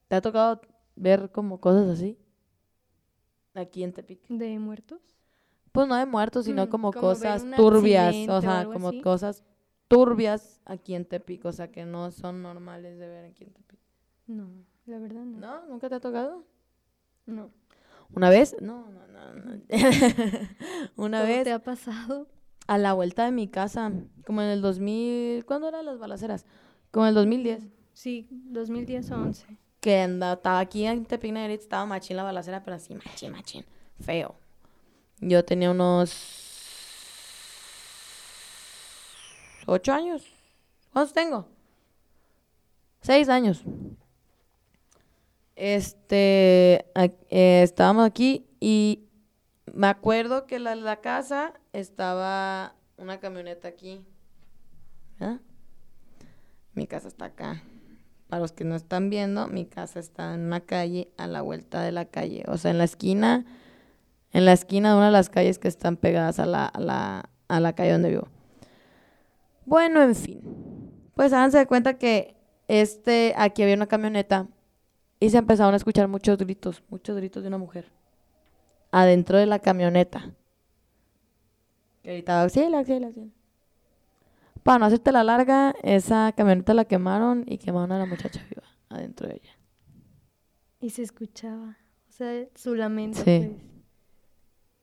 ¿Te 0.08 0.16
ha 0.16 0.20
tocado 0.20 0.60
ver 0.96 1.30
como 1.30 1.60
cosas 1.60 1.88
así? 1.88 2.18
Aquí 3.54 3.82
en 3.82 3.92
Tepic. 3.92 4.20
¿De 4.28 4.58
muertos? 4.58 5.00
Pues 5.73 5.88
no 5.88 5.97
de 5.97 6.07
muertos, 6.07 6.45
sino 6.45 6.67
Mm, 6.67 6.69
como, 6.69 6.93
cosas 6.93 7.45
turbias, 7.57 8.14
o 8.29 8.41
sea, 8.41 8.64
como 8.67 8.88
así. 8.88 9.00
cosas 9.00 9.43
turbias 9.88 10.61
aquí 10.64 10.95
en 10.95 11.05
Tepic, 11.07 11.45
o 11.47 11.52
sea, 11.52 11.71
que 11.71 11.85
no 11.85 12.11
son 12.11 12.43
normales 12.43 12.99
de 12.99 13.09
ver 13.09 13.25
aquí 13.25 13.45
en 13.45 13.52
Tepic. 13.52 13.79
No, 14.26 14.49
la 14.87 14.99
verdad 14.99 15.23
no. 15.25 15.38
¿No? 15.38 15.67
¿Nunca 15.67 15.88
te 15.88 15.95
ha 15.95 16.00
tocado? 16.00 16.45
No. 17.26 17.50
¿Una 18.14 18.29
vez? 18.31 18.55
No, 18.61 18.91
no, 18.91 19.07
no. 19.09 19.33
no. 19.35 19.61
Una 20.97 21.21
¿Cómo 21.21 21.33
vez 21.33 21.45
te 21.45 21.52
ha 21.52 21.59
pasado? 21.62 22.29
a 22.67 22.79
la 22.79 22.93
vuelta 22.93 23.25
de 23.25 23.33
mi 23.33 23.49
casa, 23.49 23.93
como 24.26 24.43
en 24.43 24.49
el 24.49 24.61
2000, 24.62 25.45
¿cuándo 25.47 25.69
eran 25.69 25.85
las 25.87 25.99
balaceras? 25.99 26.47
Como 26.91 27.07
en 27.07 27.11
el 27.11 27.14
2010. 27.14 27.69
Sí, 27.93 28.29
2010 28.31 29.11
o 29.11 29.17
11. 29.17 29.59
Que 29.81 30.00
anda, 30.00 30.35
estaba 30.35 30.61
aquí 30.61 30.85
en 30.85 31.05
Tepic 31.05 31.35
estaba 31.37 31.87
machín 31.87 32.17
la 32.17 32.23
balacera, 32.23 32.62
pero 32.62 32.76
así, 32.76 32.95
machín, 32.95 33.33
machín, 33.33 33.64
feo. 34.00 34.37
Yo 35.23 35.45
tenía 35.45 35.71
unos 35.71 36.12
ocho 39.67 39.93
años. 39.93 40.25
¿Cuántos 40.93 41.14
tengo? 41.14 41.47
Seis 43.00 43.29
años. 43.29 43.62
Este, 45.55 46.85
eh, 46.97 47.62
estábamos 47.62 48.05
aquí 48.05 48.47
y 48.59 49.05
me 49.73 49.87
acuerdo 49.87 50.47
que 50.47 50.59
la, 50.59 50.75
la 50.75 51.00
casa 51.00 51.52
estaba 51.73 52.75
una 52.97 53.21
camioneta 53.21 53.69
aquí. 53.69 54.05
Mi 56.75 56.88
casa 56.88 57.07
está 57.07 57.26
acá. 57.26 57.62
Para 58.29 58.41
los 58.41 58.50
que 58.50 58.64
no 58.64 58.75
están 58.75 59.09
viendo, 59.09 59.47
mi 59.47 59.67
casa 59.67 60.00
está 60.00 60.35
en 60.35 60.41
una 60.41 60.62
calle 60.62 61.12
a 61.17 61.29
la 61.29 61.43
vuelta 61.43 61.81
de 61.83 61.93
la 61.93 62.07
calle. 62.07 62.43
O 62.49 62.57
sea, 62.59 62.73
en 62.73 62.79
la 62.79 62.85
esquina, 62.85 63.45
en 64.32 64.44
la 64.44 64.52
esquina 64.52 64.90
de 64.90 64.96
una 64.96 65.06
de 65.06 65.12
las 65.12 65.30
calles 65.30 65.58
que 65.58 65.68
están 65.68 65.96
pegadas 65.96 66.38
a 66.38 66.46
la, 66.46 66.66
a 66.66 66.80
la, 66.80 67.30
a 67.48 67.60
la 67.60 67.72
calle 67.74 67.92
donde 67.92 68.10
vivo. 68.10 68.28
Bueno, 69.64 70.02
en 70.02 70.14
fin. 70.14 70.40
Pues 71.14 71.32
háganse 71.32 71.58
de 71.58 71.66
cuenta 71.66 71.98
que 71.98 72.36
este, 72.68 73.34
aquí 73.36 73.62
había 73.62 73.74
una 73.74 73.86
camioneta 73.86 74.48
y 75.20 75.30
se 75.30 75.38
empezaron 75.38 75.74
a 75.74 75.76
escuchar 75.76 76.08
muchos 76.08 76.38
gritos, 76.38 76.82
muchos 76.88 77.16
gritos 77.16 77.42
de 77.42 77.48
una 77.48 77.58
mujer. 77.58 77.90
Adentro 78.90 79.38
de 79.38 79.46
la 79.46 79.58
camioneta. 79.58 80.32
Que 82.02 82.12
gritaba, 82.14 82.42
auxilio, 82.42 82.76
auxilio, 82.78 83.06
auxilio. 83.08 83.30
Para 84.62 84.78
no 84.78 84.86
hacerte 84.86 85.12
la 85.12 85.24
larga, 85.24 85.74
esa 85.82 86.32
camioneta 86.36 86.74
la 86.74 86.84
quemaron 86.84 87.44
y 87.46 87.58
quemaron 87.58 87.92
a 87.92 87.98
la 87.98 88.06
muchacha 88.06 88.40
viva 88.48 88.62
adentro 88.88 89.28
de 89.28 89.34
ella. 89.34 89.52
Y 90.80 90.90
se 90.90 91.02
escuchaba. 91.02 91.76
O 92.08 92.12
sea, 92.12 92.44
su 92.54 92.74
lamento, 92.74 93.18
Sí. 93.18 93.24
pues. 93.24 93.72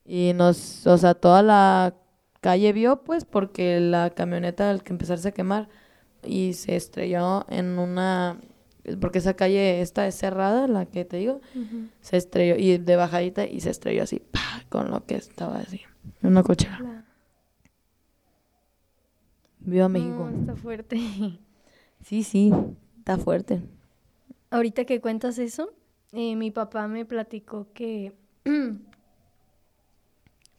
Y 0.04 0.32
nos, 0.34 0.86
o 0.86 0.98
sea, 0.98 1.14
toda 1.14 1.42
la 1.42 1.94
calle 2.40 2.72
vio, 2.72 3.02
pues, 3.04 3.24
porque 3.24 3.80
la 3.80 4.10
camioneta 4.10 4.70
al 4.70 4.82
que 4.82 4.92
empezarse 4.92 5.28
a 5.28 5.32
quemar 5.32 5.68
y 6.24 6.54
se 6.54 6.74
estrelló 6.76 7.44
en 7.48 7.78
una, 7.78 8.40
porque 9.00 9.18
esa 9.18 9.34
calle 9.34 9.80
esta 9.82 10.06
es 10.06 10.14
cerrada, 10.16 10.66
la 10.66 10.86
que 10.86 11.04
te 11.04 11.18
digo, 11.18 11.40
se 12.00 12.16
estrelló 12.16 12.56
y 12.56 12.78
de 12.78 12.96
bajadita 12.96 13.46
y 13.46 13.60
se 13.60 13.70
estrelló 13.70 14.02
así, 14.02 14.20
¡pa! 14.20 14.40
con 14.68 14.90
lo 14.90 15.04
que 15.06 15.16
estaba 15.16 15.58
así, 15.58 15.80
en 16.22 16.28
una 16.30 16.42
cochera. 16.42 16.78
La- 16.80 17.04
Viva 19.60 19.88
México. 19.88 20.28
No, 20.30 20.40
está 20.40 20.56
fuerte. 20.56 20.96
Sí, 22.02 22.22
sí, 22.24 22.50
está 22.96 23.18
fuerte. 23.18 23.60
Ahorita 24.48 24.86
que 24.86 25.02
cuentas 25.02 25.36
eso, 25.38 25.74
eh, 26.12 26.34
mi 26.34 26.50
papá 26.50 26.88
me 26.88 27.04
platicó 27.04 27.66
que 27.74 28.14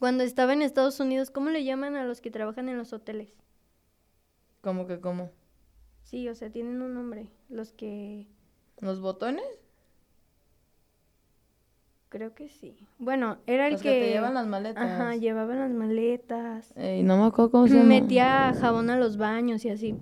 cuando 0.02 0.24
estaba 0.24 0.54
en 0.54 0.64
Estados 0.64 1.00
Unidos, 1.00 1.30
¿cómo 1.30 1.52
le 1.52 1.64
llaman 1.64 1.96
a 1.96 2.06
los 2.06 2.22
que 2.22 2.32
trabajan 2.32 2.70
en 2.70 2.78
los 2.80 2.92
hoteles? 2.92 3.36
¿Cómo 4.62 4.88
que 4.88 5.00
cómo? 5.00 5.30
Sí, 6.02 6.28
o 6.28 6.34
sea, 6.34 6.50
tienen 6.50 6.82
un 6.82 6.96
nombre. 6.96 7.30
Los 7.50 7.72
que 7.72 8.26
¿Los 8.80 9.00
botones? 9.00 9.46
creo 12.10 12.34
que 12.34 12.50
sí. 12.50 12.88
Bueno, 12.98 13.38
era 13.46 13.68
el 13.68 13.74
Los 13.74 13.84
que, 13.84 13.92
te 13.92 14.10
llevan 14.10 14.34
las 14.34 14.48
maletas. 14.48 14.84
Ajá, 14.84 15.16
llevaban 15.18 15.60
las 15.60 15.70
maletas. 15.70 16.74
Eh, 16.78 17.04
no 17.04 17.18
me 17.18 17.26
acuerdo 17.26 17.52
cómo 17.52 17.68
se 17.68 17.76
llama. 17.76 17.90
Metía 17.90 18.56
jabón 18.60 18.90
a 18.90 18.98
los 18.98 19.18
baños 19.18 19.64
y 19.66 19.70
así. 19.70 19.96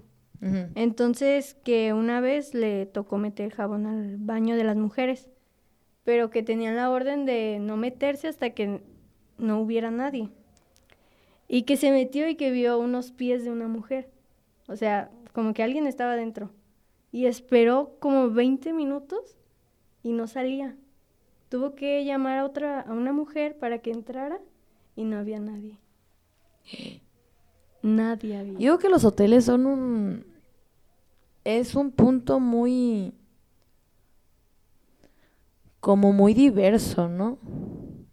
Entonces, 0.75 1.55
que 1.65 1.91
una 1.91 2.21
vez 2.21 2.53
le 2.53 2.85
tocó 2.85 3.17
meter 3.17 3.51
jabón 3.51 3.85
al 3.85 4.15
baño 4.15 4.55
de 4.55 4.63
las 4.63 4.77
mujeres, 4.77 5.29
pero 6.05 6.29
que 6.29 6.41
tenían 6.41 6.77
la 6.77 6.89
orden 6.89 7.25
de 7.25 7.57
no 7.59 7.75
meterse 7.75 8.29
hasta 8.29 8.51
que 8.51 8.81
no 9.39 9.59
hubiera 9.59 9.91
nadie. 9.91 10.29
Y 11.47 11.63
que 11.63 11.77
se 11.77 11.91
metió 11.91 12.29
y 12.29 12.35
que 12.35 12.51
vio 12.51 12.77
unos 12.77 13.11
pies 13.11 13.43
de 13.43 13.51
una 13.51 13.67
mujer. 13.67 14.11
O 14.67 14.75
sea, 14.75 15.09
como 15.33 15.53
que 15.53 15.63
alguien 15.63 15.87
estaba 15.87 16.15
dentro. 16.15 16.51
Y 17.11 17.25
esperó 17.25 17.95
como 17.99 18.29
20 18.29 18.71
minutos 18.73 19.37
y 20.03 20.11
no 20.11 20.27
salía. 20.27 20.77
Tuvo 21.49 21.73
que 21.73 22.05
llamar 22.05 22.37
a 22.37 22.45
otra, 22.45 22.81
a 22.81 22.93
una 22.93 23.11
mujer 23.11 23.57
para 23.57 23.79
que 23.79 23.91
entrara 23.91 24.39
y 24.95 25.05
no 25.05 25.17
había 25.17 25.39
nadie. 25.39 25.79
Nadie 27.81 28.37
había. 28.37 28.59
Yo 28.59 28.59
creo 28.59 28.77
que 28.77 28.89
los 28.89 29.05
hoteles 29.05 29.45
son 29.45 29.65
un... 29.65 30.25
Es 31.45 31.75
un 31.75 31.91
punto 31.91 32.41
muy... 32.41 33.13
Como 35.79 36.11
muy 36.11 36.33
diverso, 36.33 37.07
¿no? 37.07 37.37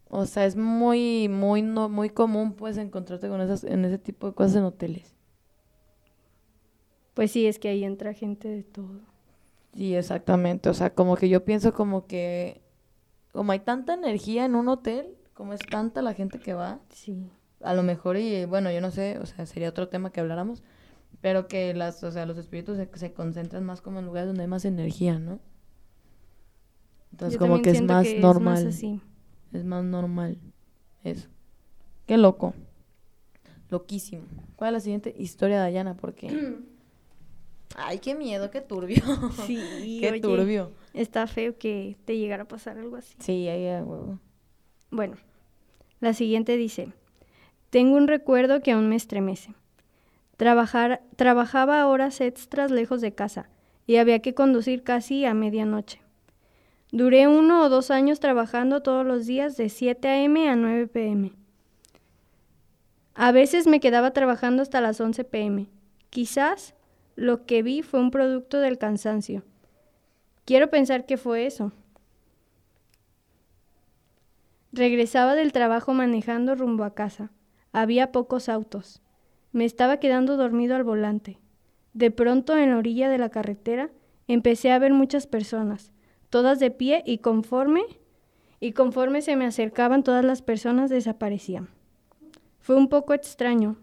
O 0.09 0.25
sea, 0.27 0.47
es 0.47 0.57
muy, 0.57 1.29
muy, 1.29 1.63
no, 1.63 1.89
muy 1.89 2.11
común, 2.11 2.53
pues, 2.55 2.77
encontrarte 2.79 3.29
con 3.29 3.41
esas, 3.41 3.65
en 3.65 3.85
ese 3.85 3.99
tipo 3.99 4.29
de 4.29 4.35
cosas 4.35 4.57
en 4.57 4.65
hoteles. 4.65 5.15
Pues 7.15 7.31
sí, 7.33 7.47
es 7.47 7.59
que 7.59 7.69
ahí 7.69 7.85
entra 7.85 8.13
gente 8.13 8.49
de 8.49 8.63
todo. 8.63 9.01
Sí, 9.75 9.95
exactamente. 9.95 10.69
O 10.69 10.75
sea, 10.75 10.95
como 10.95 11.17
que 11.17 11.29
yo 11.29 11.45
pienso 11.45 11.73
como 11.73 12.07
que... 12.07 12.63
Como 13.33 13.53
hay 13.53 13.61
tanta 13.61 13.95
energía 13.95 14.45
en 14.45 14.55
un 14.55 14.69
hotel, 14.69 15.17
como 15.35 15.53
es 15.53 15.61
tanta 15.61 16.01
la 16.03 16.15
gente 16.15 16.39
que 16.39 16.55
va, 16.55 16.81
Sí. 16.91 17.31
a 17.61 17.75
lo 17.75 17.83
mejor, 17.83 18.17
y 18.17 18.45
bueno, 18.47 18.71
yo 18.71 18.81
no 18.81 18.91
sé, 18.91 19.19
o 19.19 19.27
sea, 19.27 19.45
sería 19.45 19.69
otro 19.69 19.89
tema 19.89 20.11
que 20.11 20.21
habláramos, 20.21 20.63
pero 21.21 21.47
que 21.47 21.75
las, 21.75 22.03
o 22.05 22.11
sea, 22.11 22.25
los 22.25 22.39
espíritus 22.39 22.79
se, 22.79 22.89
se 22.95 23.13
concentran 23.13 23.65
más 23.65 23.83
como 23.83 23.99
en 23.99 24.07
lugares 24.07 24.29
donde 24.29 24.43
hay 24.43 24.49
más 24.49 24.65
energía, 24.65 25.19
¿no? 25.19 25.41
Entonces, 27.13 27.35
Yo 27.35 27.47
como 27.47 27.61
que 27.61 27.71
es 27.71 27.83
más 27.83 28.07
que 28.07 28.21
normal. 28.21 28.59
Es 28.59 28.65
más 28.65 28.75
así. 28.75 29.01
Es 29.53 29.65
más 29.65 29.85
normal. 29.85 30.39
Eso. 31.05 31.29
Qué 32.07 32.17
loco. 32.17 32.55
Loquísimo. 33.71 34.23
¿Cuál 34.57 34.69
es 34.69 34.73
la 34.75 34.81
siguiente 34.81 35.15
historia, 35.19 35.59
Dayana? 35.59 35.95
Porque. 35.95 36.29
Ay, 37.77 37.99
qué 37.99 38.15
miedo, 38.15 38.51
qué 38.51 38.61
turbio. 38.61 39.03
Sí, 39.47 39.99
qué 40.01 40.11
oye, 40.13 40.21
turbio. 40.21 40.73
Está 40.95 41.27
feo 41.27 41.59
que 41.59 41.97
te 42.05 42.17
llegara 42.17 42.45
a 42.45 42.49
pasar 42.49 42.79
algo 42.79 42.97
así. 42.97 43.15
Sí, 43.19 43.49
ahí 43.49 43.65
huevo. 43.83 44.19
Bueno, 44.91 45.17
la 46.01 46.15
siguiente 46.15 46.57
dice, 46.57 46.93
tengo 47.71 47.97
un 47.97 48.09
recuerdo 48.09 48.63
que 48.63 48.73
aún 48.73 48.89
me 48.89 48.97
estremece. 48.97 49.55
Trabajar, 50.37 51.03
trabajaba 51.17 51.87
horas 51.87 52.21
extras 52.21 52.71
lejos 52.71 53.01
de 53.01 53.15
casa 53.15 53.49
y 53.87 53.97
había 53.97 54.21
que 54.21 54.35
conducir 54.35 54.83
casi 54.83 55.25
a 55.25 55.35
medianoche. 55.35 56.01
Duré 56.93 57.27
uno 57.27 57.65
o 57.65 57.69
dos 57.69 57.91
años 57.91 58.21
trabajando 58.21 58.83
todos 58.83 59.05
los 59.05 59.27
días 59.27 59.57
de 59.57 59.69
7 59.69 60.09
a.m. 60.09 60.49
a 60.49 60.57
9 60.57 60.87
p.m. 60.87 61.33
A 63.15 63.33
veces 63.33 63.67
me 63.67 63.81
quedaba 63.81 64.13
trabajando 64.13 64.63
hasta 64.63 64.81
las 64.81 65.01
11 65.01 65.25
p.m. 65.25 65.67
Quizás 66.11 66.75
lo 67.17 67.47
que 67.47 67.63
vi 67.63 67.83
fue 67.83 68.01
un 68.01 68.11
producto 68.11 68.61
del 68.61 68.79
cansancio. 68.79 69.43
Quiero 70.45 70.71
pensar 70.71 71.07
que 71.07 71.17
fue 71.17 71.47
eso. 71.47 71.73
Regresaba 74.73 75.35
del 75.35 75.53
trabajo 75.53 75.95
manejando 75.95 76.55
rumbo 76.55 76.85
a 76.85 76.95
casa. 76.95 77.31
Había 77.73 78.13
pocos 78.13 78.49
autos. 78.49 79.03
Me 79.53 79.65
estaba 79.65 79.97
quedando 79.97 80.37
dormido 80.37 80.77
al 80.77 80.85
volante. 80.85 81.39
De 81.95 82.11
pronto, 82.11 82.57
en 82.57 82.71
la 82.71 82.77
orilla 82.77 83.09
de 83.09 83.17
la 83.17 83.31
carretera, 83.31 83.91
empecé 84.29 84.71
a 84.71 84.79
ver 84.79 84.93
muchas 84.93 85.27
personas, 85.27 85.93
todas 86.31 86.59
de 86.59 86.71
pie 86.71 87.03
y 87.07 87.19
conforme 87.19 87.83
y 88.61 88.73
conforme 88.73 89.23
se 89.23 89.37
me 89.37 89.47
acercaban 89.47 90.03
todas 90.03 90.25
las 90.25 90.43
personas 90.43 90.91
desaparecían. 90.91 91.69
Fue 92.61 92.77
un 92.77 92.89
poco 92.89 93.15
extraño. 93.15 93.77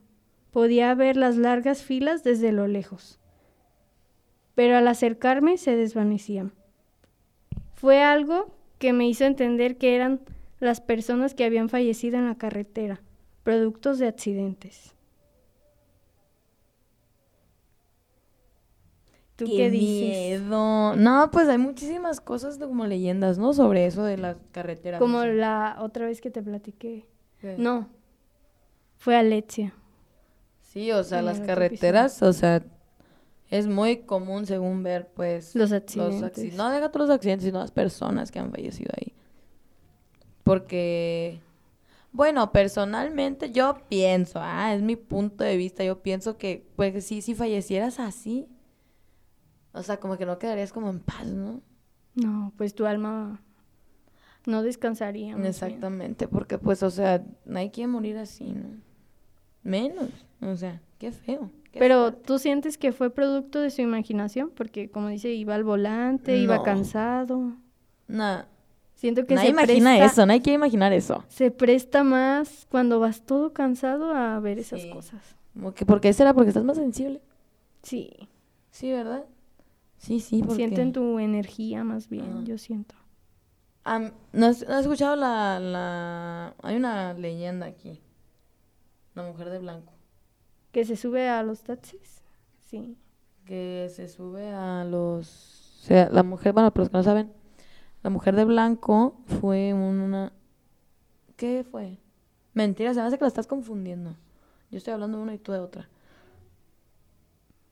Podía 0.51 0.93
ver 0.93 1.15
las 1.15 1.37
largas 1.37 1.83
filas 1.83 2.23
desde 2.23 2.51
lo 2.51 2.67
lejos. 2.67 3.19
Pero 4.55 4.77
al 4.77 4.87
acercarme 4.87 5.57
se 5.57 5.75
desvanecían. 5.75 6.53
Fue 7.75 8.01
algo 8.01 8.55
que 8.77 8.93
me 8.93 9.07
hizo 9.07 9.25
entender 9.25 9.77
que 9.77 9.95
eran 9.95 10.21
las 10.59 10.81
personas 10.81 11.33
que 11.33 11.45
habían 11.45 11.69
fallecido 11.69 12.17
en 12.17 12.27
la 12.27 12.35
carretera, 12.35 13.01
productos 13.43 13.99
de 13.99 14.07
accidentes. 14.07 14.95
¿Tú 19.45 19.51
qué, 19.55 19.69
dices? 19.69 20.41
miedo. 20.41 20.95
No, 20.95 21.29
pues 21.31 21.47
hay 21.47 21.57
muchísimas 21.57 22.21
cosas 22.21 22.59
de 22.59 22.67
como 22.67 22.85
leyendas, 22.85 23.37
¿no? 23.37 23.53
Sobre 23.53 23.85
eso 23.85 24.03
de 24.03 24.17
la 24.17 24.35
carretera. 24.51 24.99
Como 24.99 25.19
no 25.19 25.23
sé. 25.23 25.33
la 25.33 25.77
otra 25.79 26.05
vez 26.05 26.21
que 26.21 26.29
te 26.31 26.41
platiqué. 26.41 27.05
¿Qué? 27.39 27.55
No, 27.57 27.89
fue 29.03 29.17
Alexia. 29.17 29.73
Sí, 30.61 30.89
o 30.93 31.03
sea, 31.03 31.19
en 31.19 31.25
las 31.25 31.41
carreteras, 31.41 32.23
o 32.23 32.31
sea, 32.31 32.63
es 33.49 33.67
muy 33.67 33.97
común 33.97 34.45
según 34.45 34.81
ver, 34.81 35.11
pues, 35.13 35.53
Los 35.53 35.73
accidentes. 35.73 36.53
No 36.55 36.71
deja 36.71 36.89
todos 36.89 37.09
los 37.09 37.15
accidentes, 37.15 37.45
sino 37.45 37.59
las 37.59 37.71
personas 37.71 38.31
que 38.31 38.39
han 38.39 38.49
fallecido 38.49 38.91
ahí. 38.97 39.13
Porque, 40.43 41.41
bueno, 42.13 42.53
personalmente 42.53 43.51
yo 43.51 43.77
pienso, 43.89 44.39
ah, 44.41 44.73
es 44.73 44.81
mi 44.81 44.95
punto 44.95 45.43
de 45.43 45.57
vista, 45.57 45.83
yo 45.83 46.01
pienso 46.01 46.37
que, 46.37 46.65
pues, 46.77 47.05
sí, 47.05 47.21
si 47.21 47.35
fallecieras 47.35 47.99
así, 47.99 48.47
o 49.73 49.83
sea, 49.83 49.97
como 49.97 50.17
que 50.17 50.25
no 50.25 50.37
quedarías 50.39 50.71
como 50.71 50.89
en 50.89 50.99
paz, 50.99 51.25
¿no? 51.27 51.61
No, 52.15 52.53
pues 52.57 52.75
tu 52.75 52.85
alma 52.85 53.41
no 54.45 54.61
descansaría. 54.63 55.35
bien. 55.35 55.47
Exactamente, 55.47 56.27
porque, 56.27 56.57
pues, 56.57 56.83
o 56.83 56.89
sea, 56.91 57.23
no 57.45 57.59
hay 57.59 57.69
que 57.69 57.87
morir 57.87 58.17
así, 58.17 58.51
¿no? 58.51 58.67
Menos, 59.63 60.09
o 60.41 60.55
sea, 60.55 60.81
qué 60.99 61.11
feo. 61.11 61.49
qué 61.71 61.79
Pero 61.79 62.01
fuerte. 62.01 62.21
tú 62.25 62.39
sientes 62.39 62.77
que 62.77 62.91
fue 62.91 63.09
producto 63.09 63.59
de 63.61 63.69
su 63.71 63.81
imaginación, 63.81 64.51
porque 64.53 64.89
como 64.91 65.07
dice, 65.07 65.31
iba 65.33 65.55
al 65.55 65.63
volante, 65.63 66.37
iba 66.37 66.57
No. 66.57 66.63
Cansado. 66.63 67.53
Siento 68.95 69.25
que 69.25 69.35
nadie 69.35 69.47
se 69.47 69.51
imagina 69.51 69.97
presta, 69.97 70.05
eso, 70.13 70.25
nadie 70.25 70.41
quiere 70.41 70.55
imaginar 70.55 70.93
eso. 70.93 71.23
se 71.27 71.51
presta 71.51 72.03
más 72.03 72.67
cuando 72.69 72.99
vas 72.99 73.21
todo 73.23 73.51
cansado 73.51 74.11
a 74.13 74.39
ver 74.39 74.59
esas 74.59 74.85
cosas. 74.85 75.35
Como 75.53 75.73
que, 75.73 75.85
¿Por 75.85 75.99
qué 75.99 76.13
será? 76.13 76.33
Porque 76.33 76.49
estás 76.49 76.63
más 76.63 76.77
sensible. 76.77 77.21
Sí, 77.81 78.29
Sí, 78.71 78.91
¿verdad? 78.91 79.25
Sí, 80.03 80.19
sí, 80.19 80.41
porque... 80.41 80.55
sienten 80.55 80.91
tu 80.91 81.17
energía 81.17 81.85
más 81.85 82.09
bien, 82.09 82.39
Ah. 82.39 82.43
yo 82.43 82.57
siento. 82.57 82.93
¿no, 84.33 84.45
has, 84.47 84.67
no 84.67 84.73
has 84.75 84.81
escuchado 84.81 85.15
la, 85.15 85.61
la... 85.61 86.55
Hay 86.61 86.75
una 86.75 87.13
leyenda 87.13 87.67
aquí. 87.67 88.01
La 89.15 89.23
mujer 89.23 89.49
de 89.49 89.59
blanco. 89.59 89.93
Que 90.73 90.83
se 90.83 90.97
sube 90.97 91.29
a 91.29 91.41
los 91.41 91.63
taxis. 91.63 92.21
Sí. 92.59 92.97
Que 93.45 93.89
se 93.95 94.09
sube 94.09 94.51
a 94.51 94.83
los... 94.83 95.79
O 95.81 95.85
sea, 95.85 96.09
la 96.09 96.23
mujer, 96.23 96.51
bueno, 96.51 96.71
para 96.71 96.81
los 96.81 96.89
que 96.89 96.97
no 96.97 97.03
saben, 97.03 97.31
la 98.01 98.09
mujer 98.09 98.35
de 98.35 98.43
blanco 98.43 99.15
fue 99.39 99.73
una... 99.73 100.33
¿Qué 101.37 101.63
fue? 101.63 101.97
Mentira, 102.53 102.93
se 102.93 102.99
me 102.99 103.07
hace 103.07 103.17
que 103.17 103.23
la 103.23 103.29
estás 103.29 103.47
confundiendo. 103.47 104.17
Yo 104.69 104.79
estoy 104.79 104.93
hablando 104.93 105.17
de 105.17 105.23
una 105.23 105.33
y 105.33 105.39
tú 105.39 105.53
de 105.53 105.59
otra. 105.59 105.87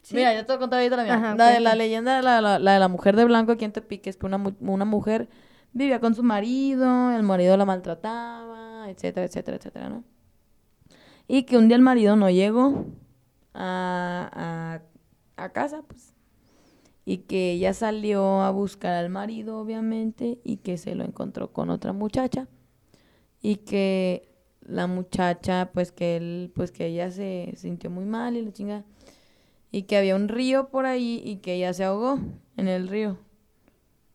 ¿Sí? 0.01 0.15
Mira, 0.15 0.33
yo 0.33 0.41
te 0.41 0.47
voy 0.47 0.55
a 0.55 0.59
contar 0.59 0.79
ahorita 0.79 0.97
la 0.97 1.03
mía. 1.03 1.13
Ajá, 1.15 1.35
la 1.35 1.47
de 1.49 1.59
la 1.59 1.75
leyenda 1.75 2.15
de 2.17 2.21
la, 2.23 2.41
la- 2.41 2.59
la 2.59 2.73
de 2.73 2.79
la 2.79 2.87
mujer 2.87 3.15
de 3.15 3.25
blanco 3.25 3.51
aquí 3.51 3.65
en 3.65 3.71
Tepic, 3.71 4.07
es 4.07 4.17
que 4.17 4.25
una, 4.25 4.37
mu- 4.37 4.55
una 4.61 4.85
mujer 4.85 5.29
vivía 5.73 5.99
con 5.99 6.15
su 6.15 6.23
marido, 6.23 7.11
el 7.11 7.23
marido 7.23 7.55
la 7.57 7.65
maltrataba, 7.65 8.89
etcétera, 8.89 9.25
etcétera, 9.25 9.57
etcétera, 9.57 9.89
¿no? 9.89 10.03
Y 11.27 11.43
que 11.43 11.57
un 11.57 11.67
día 11.67 11.77
el 11.77 11.83
marido 11.83 12.15
no 12.15 12.29
llegó 12.29 12.85
a, 13.53 14.81
a, 15.37 15.43
a 15.43 15.49
casa, 15.53 15.83
pues. 15.87 16.13
Y 17.05 17.19
que 17.19 17.53
ella 17.53 17.73
salió 17.73 18.41
a 18.41 18.51
buscar 18.51 18.93
al 18.93 19.09
marido, 19.09 19.59
obviamente, 19.59 20.39
y 20.43 20.57
que 20.57 20.77
se 20.77 20.93
lo 20.95 21.03
encontró 21.03 21.51
con 21.51 21.69
otra 21.69 21.93
muchacha. 21.93 22.47
Y 23.41 23.57
que 23.57 24.29
la 24.61 24.87
muchacha, 24.87 25.71
pues 25.73 25.91
que 25.91 26.17
él, 26.17 26.51
pues 26.53 26.71
que 26.71 26.85
ella 26.87 27.09
se 27.11 27.53
sintió 27.55 27.89
muy 27.89 28.05
mal 28.05 28.35
y 28.37 28.41
la 28.43 28.51
chinga. 28.51 28.83
Y 29.71 29.83
que 29.83 29.97
había 29.97 30.15
un 30.15 30.27
río 30.27 30.69
por 30.69 30.85
ahí 30.85 31.21
y 31.23 31.37
que 31.37 31.53
ella 31.55 31.73
se 31.73 31.83
ahogó 31.83 32.19
en 32.57 32.67
el 32.67 32.87
río. 32.87 33.17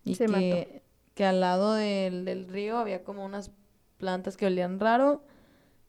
Y 0.04 0.14
Se 0.14 0.26
que, 0.26 0.82
que 1.14 1.24
al 1.24 1.40
lado 1.40 1.74
del, 1.74 2.24
del 2.24 2.46
río 2.46 2.78
había 2.78 3.02
como 3.02 3.24
unas 3.24 3.50
plantas 3.96 4.36
que 4.36 4.46
olían 4.46 4.78
raro 4.78 5.24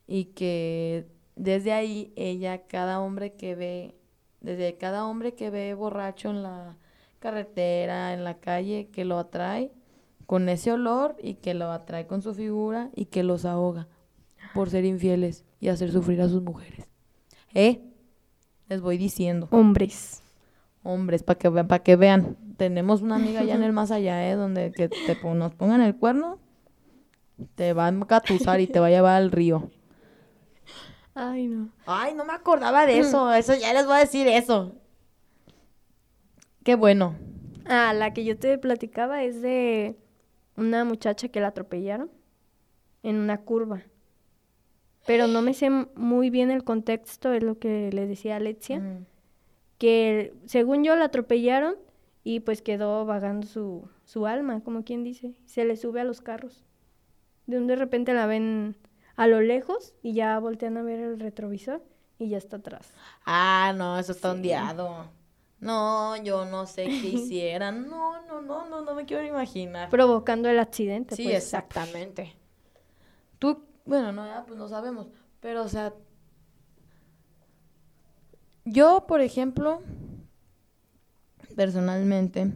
y 0.07 0.25
que 0.25 1.05
desde 1.35 1.73
ahí 1.73 2.13
ella, 2.15 2.65
cada 2.67 2.99
hombre 2.99 3.33
que 3.33 3.55
ve, 3.55 3.95
desde 4.41 4.77
cada 4.77 5.05
hombre 5.05 5.33
que 5.35 5.49
ve 5.49 5.73
borracho 5.73 6.29
en 6.29 6.43
la 6.43 6.77
carretera, 7.19 8.13
en 8.13 8.23
la 8.23 8.39
calle, 8.39 8.89
que 8.91 9.05
lo 9.05 9.19
atrae 9.19 9.71
con 10.25 10.49
ese 10.49 10.71
olor 10.71 11.15
y 11.21 11.35
que 11.35 11.53
lo 11.53 11.71
atrae 11.71 12.07
con 12.07 12.21
su 12.21 12.33
figura 12.33 12.89
y 12.95 13.05
que 13.05 13.23
los 13.23 13.45
ahoga 13.45 13.87
por 14.53 14.69
ser 14.69 14.85
infieles 14.85 15.45
y 15.59 15.69
hacer 15.69 15.91
sufrir 15.91 16.21
a 16.21 16.29
sus 16.29 16.41
mujeres. 16.41 16.89
¿Eh? 17.53 17.81
Les 18.69 18.81
voy 18.81 18.97
diciendo, 18.97 19.47
Hombres. 19.51 20.21
hombres, 20.83 21.23
para 21.23 21.39
que, 21.39 21.83
que 21.83 21.95
vean. 21.95 22.35
Tenemos 22.57 23.01
una 23.01 23.15
amiga 23.15 23.41
allá 23.41 23.55
en 23.55 23.63
el 23.63 23.71
más 23.73 23.91
allá, 23.91 24.29
¿eh? 24.29 24.35
Donde 24.35 24.71
que 24.71 24.89
te 24.89 25.17
nos 25.23 25.53
pongan 25.55 25.81
el 25.81 25.95
cuerno, 25.95 26.39
te 27.55 27.73
va 27.73 27.85
a 27.85 27.89
engatusar 27.89 28.59
y 28.59 28.67
te 28.67 28.79
va 28.79 28.87
a 28.87 28.91
llevar 28.91 29.15
al 29.15 29.31
río. 29.31 29.69
Ay, 31.13 31.47
no. 31.47 31.69
Ay, 31.85 32.13
no 32.13 32.25
me 32.25 32.33
acordaba 32.33 32.85
de 32.85 32.99
eso. 32.99 33.33
Eso 33.33 33.55
ya 33.55 33.73
les 33.73 33.85
voy 33.85 33.95
a 33.95 33.99
decir 33.99 34.27
eso. 34.27 34.75
Qué 36.63 36.75
bueno. 36.75 37.15
Ah, 37.65 37.93
la 37.93 38.13
que 38.13 38.23
yo 38.23 38.37
te 38.37 38.57
platicaba 38.57 39.23
es 39.23 39.41
de 39.41 39.97
una 40.55 40.83
muchacha 40.85 41.29
que 41.29 41.39
la 41.39 41.47
atropellaron 41.47 42.11
en 43.03 43.15
una 43.15 43.39
curva. 43.39 43.81
Pero 45.07 45.25
no 45.27 45.41
me 45.41 45.53
sé 45.55 45.69
muy 45.69 46.29
bien 46.29 46.51
el 46.51 46.63
contexto, 46.63 47.33
es 47.33 47.41
lo 47.41 47.57
que 47.57 47.89
le 47.91 48.05
decía 48.05 48.35
Alexia, 48.35 48.77
Ujú. 48.77 49.05
que 49.79 50.33
según 50.45 50.83
yo 50.83 50.95
la 50.95 51.05
atropellaron 51.05 51.75
y 52.23 52.41
pues 52.41 52.61
quedó 52.61 53.05
vagando 53.05 53.47
su, 53.47 53.89
su 54.05 54.27
alma, 54.27 54.61
como 54.61 54.83
quien 54.83 55.03
dice, 55.03 55.33
se 55.45 55.65
le 55.65 55.77
sube 55.77 56.01
a 56.01 56.03
los 56.03 56.21
carros. 56.21 56.63
De 57.45 57.57
un 57.57 57.67
de 57.67 57.75
repente 57.77 58.13
la 58.13 58.27
ven 58.27 58.75
a 59.15 59.27
lo 59.27 59.41
lejos 59.41 59.95
y 60.03 60.13
ya 60.13 60.37
voltean 60.39 60.77
a 60.77 60.83
ver 60.83 60.99
el 60.99 61.19
retrovisor 61.19 61.81
y 62.19 62.29
ya 62.29 62.37
está 62.37 62.57
atrás. 62.57 62.93
Ah, 63.25 63.73
no, 63.75 63.97
eso 63.97 64.11
está 64.11 64.31
ondeado. 64.31 65.09
No, 65.59 66.21
yo 66.21 66.45
no 66.45 66.67
sé 66.67 66.83
qué 66.85 66.89
hicieran. 67.13 67.89
No, 67.89 68.21
no, 68.27 68.41
no, 68.41 68.67
no, 68.67 68.81
no 68.81 68.93
me 68.93 69.05
quiero 69.05 69.23
imaginar. 69.25 69.89
Provocando 69.89 70.49
el 70.49 70.59
accidente. 70.59 71.15
Sí, 71.15 71.23
pues. 71.23 71.35
exactamente. 71.37 72.35
Tú, 73.39 73.63
bueno, 73.87 74.11
no, 74.11 74.25
ya, 74.27 74.45
pues 74.45 74.57
no 74.59 74.67
sabemos. 74.67 75.07
Pero, 75.39 75.63
o 75.63 75.69
sea, 75.69 75.93
yo, 78.65 79.05
por 79.07 79.21
ejemplo, 79.21 79.81
personalmente, 81.55 82.51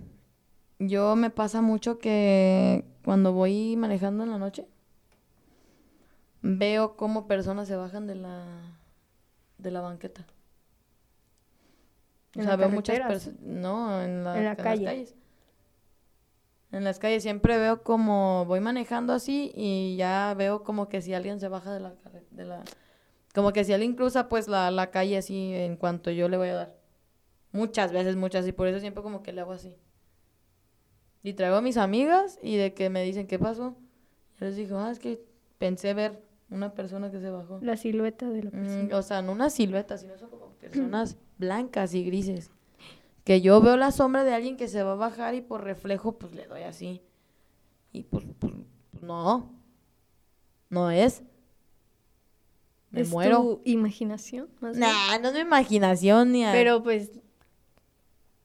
yo 0.79 1.15
me 1.15 1.29
pasa 1.29 1.61
mucho 1.61 1.99
que 1.99 2.85
cuando 3.03 3.33
voy 3.33 3.75
manejando 3.77 4.23
en 4.23 4.31
la 4.31 4.37
noche, 4.37 4.67
veo 6.41 6.95
cómo 6.97 7.27
personas 7.27 7.67
se 7.67 7.75
bajan 7.75 8.07
de 8.07 8.15
la, 8.15 8.45
de 9.57 9.71
la 9.71 9.81
banqueta. 9.81 10.25
O 12.35 12.39
¿En 12.39 12.45
sea, 12.45 12.55
veo 12.55 12.69
muchas 12.69 12.99
personas. 12.99 13.39
No, 13.41 14.01
en, 14.01 14.23
la, 14.23 14.37
En 14.37 14.43
la 14.45 14.53
las 14.53 14.57
calle. 14.63 14.85
calles. 14.85 15.15
En 16.71 16.83
las 16.85 16.99
calles 16.99 17.23
siempre 17.23 17.57
veo 17.57 17.83
como 17.83 18.45
voy 18.45 18.59
manejando 18.61 19.11
así 19.13 19.51
y 19.55 19.95
ya 19.97 20.33
veo 20.37 20.63
como 20.63 20.87
que 20.87 21.01
si 21.01 21.13
alguien 21.13 21.39
se 21.39 21.47
baja 21.49 21.73
de 21.73 21.79
la 21.81 21.93
de 22.31 22.45
la 22.45 22.63
como 23.33 23.51
que 23.53 23.63
si 23.63 23.73
alguien 23.73 23.95
cruza 23.95 24.29
pues 24.29 24.47
la, 24.47 24.71
la 24.71 24.89
calle 24.91 25.17
así 25.17 25.53
en 25.53 25.75
cuanto 25.75 26.11
yo 26.11 26.29
le 26.29 26.37
voy 26.37 26.49
a 26.49 26.55
dar. 26.55 26.75
Muchas 27.53 27.91
veces, 27.91 28.15
muchas, 28.15 28.47
y 28.47 28.53
por 28.53 28.67
eso 28.67 28.79
siempre 28.79 29.03
como 29.03 29.21
que 29.23 29.33
le 29.33 29.41
hago 29.41 29.51
así. 29.51 29.75
Y 31.23 31.33
traigo 31.33 31.57
a 31.57 31.61
mis 31.61 31.77
amigas 31.77 32.39
y 32.41 32.55
de 32.57 32.73
que 32.73 32.89
me 32.89 33.03
dicen, 33.03 33.27
¿qué 33.27 33.37
pasó? 33.37 33.75
Yo 34.39 34.45
les 34.47 34.55
digo, 34.55 34.77
ah, 34.79 34.89
es 34.91 34.99
que 34.99 35.23
pensé 35.57 35.93
ver 35.93 36.23
una 36.49 36.73
persona 36.73 37.11
que 37.11 37.19
se 37.19 37.29
bajó. 37.29 37.59
La 37.61 37.77
silueta 37.77 38.29
de 38.29 38.43
la 38.43 38.49
Mm, 38.49 38.53
persona. 38.53 38.97
o 38.97 39.01
sea, 39.01 39.21
no 39.21 39.31
una 39.33 39.49
silueta, 39.49 39.97
sino 39.97 40.17
son 40.17 40.29
como 40.29 40.47
personas 40.53 41.17
blancas 41.37 41.93
y 41.93 42.03
grises. 42.03 42.51
Que 43.23 43.41
yo 43.41 43.61
veo 43.61 43.77
la 43.77 43.91
sombra 43.91 44.23
de 44.23 44.33
alguien 44.33 44.57
que 44.57 44.67
se 44.67 44.81
va 44.83 44.93
a 44.93 44.95
bajar 44.95 45.35
y 45.35 45.41
por 45.41 45.63
reflejo, 45.63 46.17
pues 46.17 46.33
le 46.33 46.47
doy 46.47 46.63
así. 46.63 47.01
Y 47.91 48.03
pues, 48.03 48.25
pues, 48.39 48.53
pues, 48.91 49.03
no. 49.03 49.53
No 50.69 50.89
es. 50.89 51.23
Me 52.89 53.01
es 53.01 53.09
muero. 53.11 53.37
tu 53.41 53.61
imaginación, 53.65 54.49
más 54.59 54.77
bien. 54.77 54.89
Nah, 54.89 55.17
no 55.19 55.27
es 55.29 55.33
mi 55.35 55.39
imaginación 55.41 56.31
ni 56.31 56.45
a- 56.45 56.51
Pero 56.51 56.81
pues, 56.83 57.11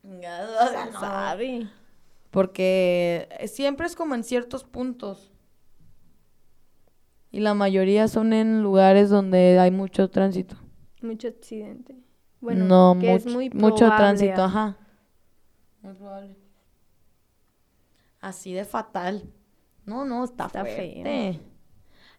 O 0.05 0.21
sea, 0.21 0.87
no. 0.93 1.01
sabe. 1.01 1.69
Porque 2.31 3.29
siempre 3.47 3.87
es 3.87 3.97
como 3.97 4.15
en 4.15 4.23
ciertos 4.25 4.62
puntos. 4.65 5.33
Y 7.33 7.41
la 7.41 7.55
mayoría 7.55 8.09
son 8.09 8.33
en 8.33 8.62
lugares 8.62 9.11
donde 9.11 9.59
hay 9.59 9.71
mucho 9.71 10.09
tránsito. 10.11 10.57
Mucho 11.03 11.29
accidente. 11.29 11.97
Bueno, 12.40 12.64
no, 12.64 13.01
que 13.01 13.14
es 13.14 13.27
mucho 13.55 13.87
tránsito, 13.87 14.44
ajá. 14.44 14.77
Muy 15.83 15.94
probable. 15.94 16.37
Así 18.20 18.53
de 18.53 18.64
fatal. 18.64 19.22
No, 19.85 20.05
no, 20.05 20.25
está, 20.25 20.46
Está 20.46 20.61
fuerte. 20.61 21.03
feo. 21.03 21.40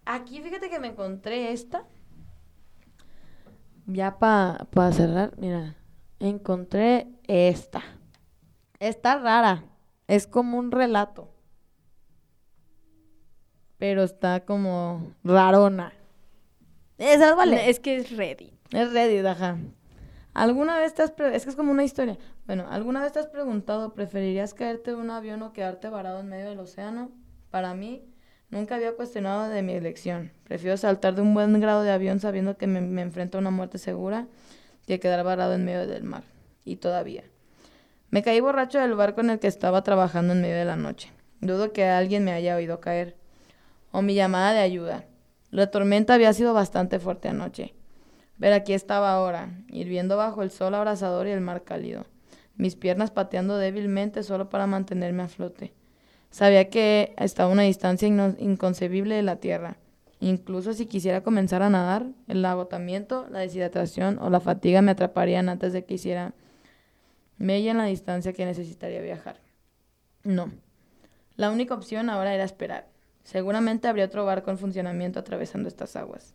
Aquí 0.06 0.42
fíjate 0.42 0.70
que 0.70 0.80
me 0.80 0.88
encontré 0.88 1.52
esta. 1.52 1.86
Ya 3.86 4.18
para 4.20 4.92
cerrar, 4.92 5.34
mira, 5.38 5.76
encontré 6.20 7.08
esta. 7.28 7.82
Está 8.80 9.18
rara. 9.18 9.64
Es 10.08 10.28
como 10.28 10.58
un 10.58 10.72
relato. 10.72 11.30
Pero 13.78 14.04
está 14.04 14.46
como 14.46 15.14
rarona. 15.24 15.94
Esa 16.98 17.36
vale. 17.36 17.70
Es 17.70 17.80
que 17.80 17.98
es 17.98 18.16
Reddit. 18.16 18.54
Es 18.72 18.92
Reddit, 18.92 19.26
ajá. 19.26 19.58
¿Alguna 20.38 20.78
vez 20.78 20.94
te 20.94 21.02
has... 21.02 21.14
Es 21.34 21.46
que 21.46 21.50
es 21.50 21.56
como 21.56 21.72
una 21.72 21.84
historia. 21.84 22.16
Bueno, 22.46 22.68
¿alguna 22.70 23.02
vez 23.02 23.12
te 23.12 23.18
has 23.18 23.26
preguntado, 23.26 23.96
¿preferirías 23.96 24.54
caerte 24.54 24.92
de 24.92 24.98
un 24.98 25.10
avión 25.10 25.42
o 25.42 25.52
quedarte 25.52 25.90
varado 25.90 26.20
en 26.20 26.30
medio 26.30 26.48
del 26.48 26.60
océano? 26.60 27.10
Para 27.50 27.74
mí, 27.74 28.06
nunca 28.52 28.76
había 28.76 28.96
cuestionado 28.96 29.50
de 29.50 29.64
mi 29.64 29.74
elección. 29.74 30.32
Prefiero 30.44 30.78
saltar 30.78 31.16
de 31.16 31.24
un 31.24 31.34
buen 31.34 31.60
grado 31.60 31.82
de 31.82 31.90
avión 31.90 32.20
sabiendo 32.20 32.56
que 32.56 32.68
me, 32.68 32.82
me 32.82 33.02
enfrento 33.02 33.40
a 33.40 33.42
una 33.42 33.50
muerte 33.50 33.80
segura 33.80 34.28
que 34.86 35.00
quedar 35.00 35.24
varado 35.24 35.56
en 35.56 35.66
medio 35.66 35.88
del 35.88 36.04
mar. 36.04 36.22
Y 36.64 36.76
todavía. 36.76 37.24
Me 38.12 38.22
caí 38.22 38.40
borracho 38.40 38.78
del 38.78 38.94
barco 38.94 39.22
en 39.22 39.32
el 39.32 39.40
que 39.40 39.48
estaba 39.48 39.84
trabajando 39.84 40.34
en 40.34 40.42
medio 40.42 40.58
de 40.58 40.66
la 40.66 40.76
noche. 40.76 41.12
Dudo 41.42 41.74
que 41.74 41.86
alguien 41.86 42.24
me 42.24 42.34
haya 42.34 42.56
oído 42.56 42.80
caer. 42.80 43.18
O 43.92 44.04
mi 44.04 44.14
llamada 44.14 44.54
de 44.54 44.60
ayuda. 44.60 45.06
La 45.50 45.72
tormenta 45.72 46.14
había 46.14 46.32
sido 46.34 46.54
bastante 46.54 47.00
fuerte 47.00 47.28
anoche. 47.28 47.74
Pero 48.40 48.56
aquí 48.56 48.74
estaba 48.74 49.12
ahora, 49.14 49.50
hirviendo 49.70 50.18
bajo 50.18 50.44
el 50.44 50.52
sol 50.52 50.76
abrasador 50.76 51.28
y 51.28 51.32
el 51.32 51.42
mar 51.42 51.64
cálido, 51.64 52.06
mis 52.56 52.76
piernas 52.76 53.12
pateando 53.12 53.58
débilmente 53.58 54.24
solo 54.24 54.50
para 54.50 54.68
mantenerme 54.68 55.24
a 55.24 55.28
flote. 55.28 55.74
Sabía 56.30 56.70
que 56.70 57.14
estaba 57.18 57.50
a 57.50 57.54
una 57.54 57.64
distancia 57.64 58.08
inconcebible 58.08 59.16
de 59.16 59.24
la 59.24 59.38
tierra. 59.38 59.78
Incluso 60.20 60.74
si 60.74 60.88
quisiera 60.88 61.22
comenzar 61.22 61.62
a 61.62 61.70
nadar, 61.70 62.08
el 62.28 62.44
agotamiento, 62.44 63.28
la 63.30 63.40
deshidratación 63.40 64.20
o 64.20 64.30
la 64.30 64.40
fatiga 64.40 64.82
me 64.82 64.92
atraparían 64.92 65.50
antes 65.50 65.74
de 65.74 65.86
que 65.86 65.96
hiciera 65.96 66.34
mella 67.38 67.72
en 67.72 67.78
la 67.78 67.86
distancia 67.86 68.34
que 68.34 68.46
necesitaría 68.46 69.02
viajar. 69.02 69.40
No. 70.24 70.52
La 71.36 71.52
única 71.52 71.76
opción 71.76 72.10
ahora 72.10 72.34
era 72.34 72.44
esperar. 72.44 72.88
Seguramente 73.24 73.88
habría 73.88 74.06
otro 74.06 74.26
barco 74.26 74.50
en 74.50 74.58
funcionamiento 74.58 75.20
atravesando 75.20 75.68
estas 75.68 75.96
aguas. 75.96 76.34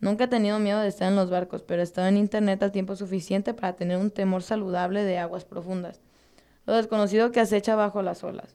Nunca 0.00 0.24
he 0.24 0.28
tenido 0.28 0.58
miedo 0.60 0.80
de 0.80 0.88
estar 0.88 1.08
en 1.08 1.16
los 1.16 1.28
barcos, 1.28 1.62
pero 1.62 1.80
he 1.80 1.84
estado 1.84 2.06
en 2.06 2.16
internet 2.16 2.62
al 2.62 2.70
tiempo 2.70 2.94
suficiente 2.94 3.52
para 3.52 3.74
tener 3.74 3.98
un 3.98 4.10
temor 4.10 4.42
saludable 4.42 5.02
de 5.02 5.18
aguas 5.18 5.44
profundas. 5.44 6.00
Lo 6.66 6.74
desconocido 6.74 7.32
que 7.32 7.40
acecha 7.40 7.74
bajo 7.74 8.02
las 8.02 8.22
olas, 8.22 8.54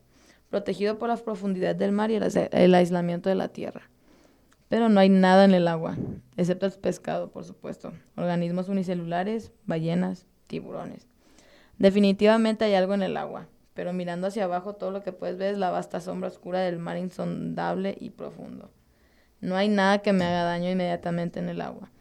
protegido 0.50 0.98
por 0.98 1.10
la 1.10 1.18
profundidad 1.18 1.76
del 1.76 1.92
mar 1.92 2.12
y 2.12 2.16
el, 2.16 2.50
el 2.52 2.76
aislamiento 2.76 3.28
de 3.28 3.36
la 3.36 3.50
tierra. 3.50 3.90
Pero 4.70 4.88
no 4.88 5.00
hay 5.00 5.10
nada 5.10 5.44
en 5.44 5.54
el 5.54 5.68
agua, 5.68 5.98
excepto 6.38 6.66
el 6.66 6.72
pescado, 6.72 7.30
por 7.30 7.44
supuesto, 7.44 7.92
organismos 8.16 8.70
unicelulares, 8.70 9.52
ballenas, 9.66 10.26
tiburones. 10.48 11.08
Definitivamente 11.78 12.66
hay 12.66 12.76
algo 12.76 12.94
en 12.94 13.04
el 13.04 13.18
agua, 13.18 13.48
pero 13.74 13.92
mirando 13.92 14.28
hacia 14.28 14.46
abajo 14.46 14.74
todo 14.74 14.92
lo 14.92 15.04
que 15.04 15.12
puedes 15.12 15.38
ver 15.38 15.54
es 15.54 15.58
la 15.58 15.72
vasta 15.72 16.00
sombra 16.00 16.30
oscura 16.30 16.60
del 16.60 16.80
mar 16.80 16.98
insondable 16.98 17.98
y 18.00 18.12
profundo. 18.12 18.72
No 19.44 19.58
hay 19.58 19.68
nada 19.68 19.98
que 19.98 20.14
me 20.14 20.24
haga 20.24 20.44
daño 20.44 20.72
inmediatamente 20.72 21.38
en 21.38 21.50
el 21.50 21.60
agua. 21.60 21.92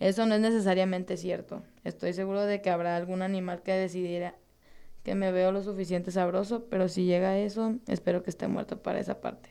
Eso 0.00 0.24
no 0.24 0.34
es 0.34 0.40
necesariamente 0.40 1.18
cierto. 1.18 1.62
Estoy 1.84 2.14
seguro 2.14 2.46
de 2.46 2.62
que 2.62 2.70
habrá 2.70 2.96
algún 2.96 3.20
animal 3.20 3.60
que 3.62 3.72
decidiera 3.72 4.34
que 5.02 5.14
me 5.14 5.30
veo 5.30 5.52
lo 5.52 5.62
suficiente 5.62 6.10
sabroso, 6.10 6.64
pero 6.70 6.88
si 6.88 7.04
llega 7.04 7.28
a 7.28 7.38
eso, 7.38 7.74
espero 7.86 8.22
que 8.22 8.30
esté 8.30 8.48
muerto 8.48 8.82
para 8.82 8.98
esa 8.98 9.20
parte. 9.20 9.50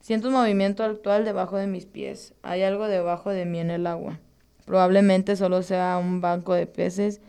Siento 0.00 0.26
un 0.26 0.34
movimiento 0.34 0.82
actual 0.82 1.24
debajo 1.24 1.56
de 1.58 1.68
mis 1.68 1.86
pies. 1.86 2.34
Hay 2.42 2.64
algo 2.64 2.88
debajo 2.88 3.30
de 3.30 3.44
mí 3.44 3.60
en 3.60 3.70
el 3.70 3.86
agua. 3.86 4.18
Probablemente 4.66 5.36
solo 5.36 5.62
sea 5.62 5.96
un 5.96 6.20
banco 6.20 6.54
de 6.54 6.66
peces, 6.66 7.20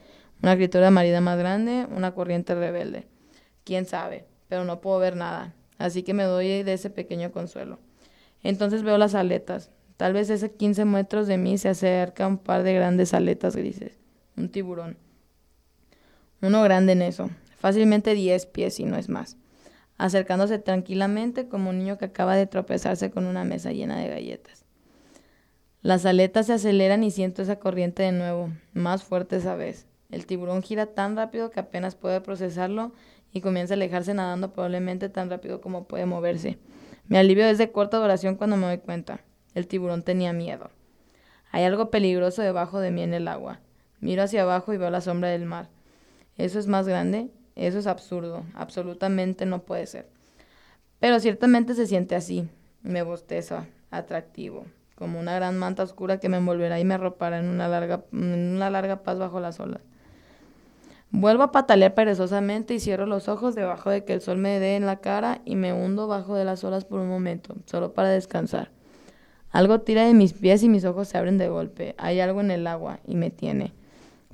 una 0.41 0.55
criatura 0.55 0.89
marina 0.89 1.21
más 1.21 1.37
grande, 1.37 1.85
una 1.95 2.15
corriente 2.15 2.55
rebelde. 2.55 3.05
Quién 3.63 3.85
sabe, 3.85 4.25
pero 4.47 4.65
no 4.65 4.81
puedo 4.81 4.97
ver 4.97 5.15
nada. 5.15 5.53
Así 5.77 6.01
que 6.01 6.15
me 6.15 6.23
doy 6.23 6.63
de 6.63 6.73
ese 6.73 6.89
pequeño 6.89 7.31
consuelo. 7.31 7.77
Entonces 8.43 8.83
veo 8.83 8.97
las 8.97 9.15
aletas. 9.15 9.71
Tal 9.97 10.13
vez 10.13 10.29
ese 10.29 10.51
15 10.51 10.85
metros 10.85 11.27
de 11.27 11.37
mí 11.37 11.57
se 11.57 11.69
acerca 11.69 12.27
un 12.27 12.37
par 12.37 12.63
de 12.63 12.73
grandes 12.73 13.13
aletas 13.13 13.55
grises. 13.55 13.99
Un 14.37 14.49
tiburón. 14.49 14.97
Uno 16.41 16.63
grande 16.63 16.93
en 16.93 17.01
eso. 17.01 17.29
Fácilmente 17.57 18.13
10 18.13 18.45
pies 18.45 18.75
si 18.75 18.85
no 18.85 18.95
es 18.95 19.09
más. 19.09 19.35
Acercándose 19.97 20.59
tranquilamente 20.59 21.49
como 21.49 21.71
un 21.71 21.79
niño 21.79 21.97
que 21.97 22.05
acaba 22.05 22.35
de 22.35 22.47
tropezarse 22.47 23.11
con 23.11 23.25
una 23.25 23.43
mesa 23.43 23.73
llena 23.73 23.99
de 23.99 24.07
galletas. 24.07 24.63
Las 25.81 26.05
aletas 26.05 26.47
se 26.47 26.53
aceleran 26.53 27.03
y 27.03 27.11
siento 27.11 27.41
esa 27.41 27.59
corriente 27.59 28.03
de 28.03 28.11
nuevo, 28.13 28.51
más 28.73 29.03
fuerte 29.03 29.37
esa 29.37 29.55
vez. 29.55 29.87
El 30.11 30.25
tiburón 30.25 30.61
gira 30.61 30.87
tan 30.87 31.15
rápido 31.15 31.51
que 31.51 31.59
apenas 31.59 31.95
puede 31.95 32.21
procesarlo 32.21 32.93
y 33.31 33.41
comienza 33.41 33.73
a 33.73 33.75
alejarse 33.75 34.13
nadando 34.13 34.51
probablemente 34.51 35.09
tan 35.09 35.29
rápido 35.29 35.61
como 35.61 35.85
puede 35.85 36.05
moverse. 36.05 36.57
Mi 37.09 37.17
alivio 37.17 37.45
es 37.45 37.57
de 37.57 37.71
corta 37.71 37.97
duración 37.97 38.35
cuando 38.35 38.55
me 38.55 38.67
doy 38.67 38.77
cuenta. 38.77 39.21
El 39.55 39.65
tiburón 39.67 40.03
tenía 40.03 40.31
miedo. 40.31 40.69
Hay 41.51 41.63
algo 41.63 41.89
peligroso 41.89 42.43
debajo 42.43 42.79
de 42.79 42.91
mí 42.91 43.01
en 43.01 43.15
el 43.15 43.27
agua. 43.27 43.61
Miro 43.99 44.21
hacia 44.21 44.43
abajo 44.43 44.73
y 44.73 44.77
veo 44.77 44.91
la 44.91 45.01
sombra 45.01 45.29
del 45.29 45.45
mar. 45.45 45.69
¿Eso 46.37 46.59
es 46.59 46.67
más 46.67 46.87
grande? 46.87 47.31
Eso 47.55 47.79
es 47.79 47.87
absurdo. 47.87 48.43
Absolutamente 48.53 49.47
no 49.47 49.63
puede 49.63 49.87
ser. 49.87 50.07
Pero 50.99 51.19
ciertamente 51.19 51.73
se 51.73 51.87
siente 51.87 52.13
así. 52.13 52.47
Me 52.83 53.01
bosteza. 53.01 53.65
Atractivo. 53.89 54.67
como 54.93 55.19
una 55.19 55.33
gran 55.33 55.57
manta 55.57 55.81
oscura 55.81 56.19
que 56.19 56.29
me 56.29 56.37
envolverá 56.37 56.79
y 56.79 56.85
me 56.85 56.93
arropará 56.93 57.39
en 57.39 57.47
una 57.47 57.67
larga, 57.67 58.03
en 58.13 58.55
una 58.55 58.69
larga 58.69 59.01
paz 59.01 59.17
bajo 59.17 59.39
las 59.39 59.59
olas. 59.59 59.81
Vuelvo 61.11 61.43
a 61.43 61.51
patalear 61.51 61.95
perezosamente 61.95 62.75
y 62.75 62.79
cierro 62.79 63.07
los 63.07 63.27
ojos 63.29 63.55
debajo 63.55 63.89
de 63.89 64.05
que 64.05 64.13
el 64.13 64.21
sol 64.21 64.37
me 64.37 64.59
dé 64.59 64.75
en 64.75 64.85
la 64.85 64.97
cara 64.97 65.41
y 65.43 65.55
me 65.55 65.73
hundo 65.73 66.07
bajo 66.07 66.35
de 66.35 66.45
las 66.45 66.63
olas 66.63 66.85
por 66.85 66.99
un 66.99 67.09
momento, 67.09 67.55
solo 67.65 67.93
para 67.93 68.09
descansar. 68.09 68.71
Algo 69.49 69.81
tira 69.81 70.05
de 70.05 70.13
mis 70.13 70.33
pies 70.33 70.61
y 70.61 70.69
mis 70.69 70.85
ojos 70.85 71.07
se 71.07 71.17
abren 71.17 71.39
de 71.39 71.49
golpe. 71.49 71.95
Hay 71.97 72.19
algo 72.19 72.41
en 72.41 72.51
el 72.51 72.67
agua 72.67 72.99
y 73.07 73.15
me 73.15 73.31
tiene. 73.31 73.73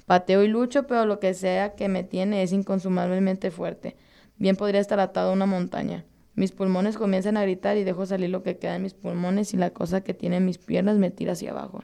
Pateo 0.06 0.44
y 0.44 0.50
lucho, 0.50 0.86
pero 0.86 1.06
lo 1.06 1.20
que 1.20 1.34
sea 1.34 1.76
que 1.76 1.88
me 1.88 2.04
tiene 2.04 2.44
es 2.44 2.52
inconsumablemente 2.52 3.52
fuerte. 3.52 3.96
Bien 4.38 4.58
podría 4.58 4.82
estar 4.82 5.00
atado 5.00 5.30
a 5.30 5.34
una 5.34 5.46
montaña. 5.46 6.04
Mis 6.36 6.52
pulmones 6.52 6.98
comienzan 6.98 7.38
a 7.38 7.44
gritar 7.44 7.78
y 7.78 7.86
dejo 7.86 8.06
salir 8.06 8.30
lo 8.30 8.44
que 8.44 8.58
queda 8.58 8.76
en 8.76 8.84
mis 8.84 8.94
pulmones 8.94 9.54
y 9.54 9.58
la 9.58 9.70
cosa 9.70 10.02
que 10.02 10.14
tiene 10.14 10.38
en 10.38 10.46
mis 10.46 10.58
piernas 10.58 10.98
me 10.98 11.10
tira 11.10 11.32
hacia 11.32 11.52
abajo. 11.52 11.84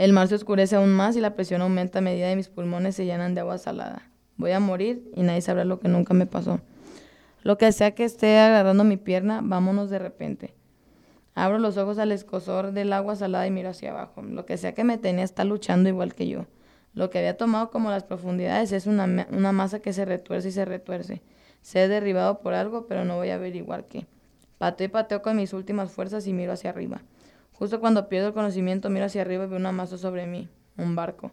El 0.00 0.14
mar 0.14 0.28
se 0.28 0.34
oscurece 0.34 0.76
aún 0.76 0.94
más 0.94 1.14
y 1.16 1.20
la 1.20 1.34
presión 1.34 1.60
aumenta 1.60 1.98
a 1.98 2.00
medida 2.00 2.30
que 2.30 2.36
mis 2.36 2.48
pulmones 2.48 2.96
se 2.96 3.04
llenan 3.04 3.34
de 3.34 3.42
agua 3.42 3.58
salada. 3.58 4.08
Voy 4.38 4.50
a 4.52 4.58
morir 4.58 5.10
y 5.14 5.20
nadie 5.20 5.42
sabrá 5.42 5.66
lo 5.66 5.78
que 5.78 5.88
nunca 5.88 6.14
me 6.14 6.24
pasó. 6.24 6.62
Lo 7.42 7.58
que 7.58 7.70
sea 7.70 7.90
que 7.90 8.04
esté 8.04 8.38
agarrando 8.38 8.82
mi 8.82 8.96
pierna, 8.96 9.42
vámonos 9.44 9.90
de 9.90 9.98
repente. 9.98 10.54
Abro 11.34 11.58
los 11.58 11.76
ojos 11.76 11.98
al 11.98 12.12
escosor 12.12 12.72
del 12.72 12.94
agua 12.94 13.14
salada 13.14 13.46
y 13.46 13.50
miro 13.50 13.68
hacia 13.68 13.90
abajo. 13.90 14.22
Lo 14.22 14.46
que 14.46 14.56
sea 14.56 14.72
que 14.72 14.84
me 14.84 14.96
tenía 14.96 15.22
está 15.22 15.44
luchando 15.44 15.90
igual 15.90 16.14
que 16.14 16.28
yo. 16.28 16.46
Lo 16.94 17.10
que 17.10 17.18
había 17.18 17.36
tomado 17.36 17.70
como 17.70 17.90
las 17.90 18.04
profundidades 18.04 18.72
es 18.72 18.86
una, 18.86 19.26
una 19.30 19.52
masa 19.52 19.80
que 19.80 19.92
se 19.92 20.06
retuerce 20.06 20.48
y 20.48 20.52
se 20.52 20.64
retuerce. 20.64 21.20
Se 21.60 21.82
he 21.82 21.88
derribado 21.88 22.40
por 22.40 22.54
algo, 22.54 22.86
pero 22.86 23.04
no 23.04 23.16
voy 23.16 23.28
a 23.28 23.34
averiguar 23.34 23.84
qué. 23.84 24.06
Pateo 24.56 24.86
y 24.86 24.88
pateo 24.88 25.20
con 25.20 25.36
mis 25.36 25.52
últimas 25.52 25.92
fuerzas 25.92 26.26
y 26.26 26.32
miro 26.32 26.52
hacia 26.52 26.70
arriba. 26.70 27.02
Justo 27.60 27.78
cuando 27.78 28.08
pierdo 28.08 28.28
el 28.28 28.32
conocimiento, 28.32 28.88
miro 28.88 29.04
hacia 29.04 29.20
arriba 29.20 29.44
y 29.44 29.46
veo 29.46 29.58
una 29.58 29.70
masa 29.70 29.98
sobre 29.98 30.26
mí, 30.26 30.48
un 30.78 30.96
barco. 30.96 31.30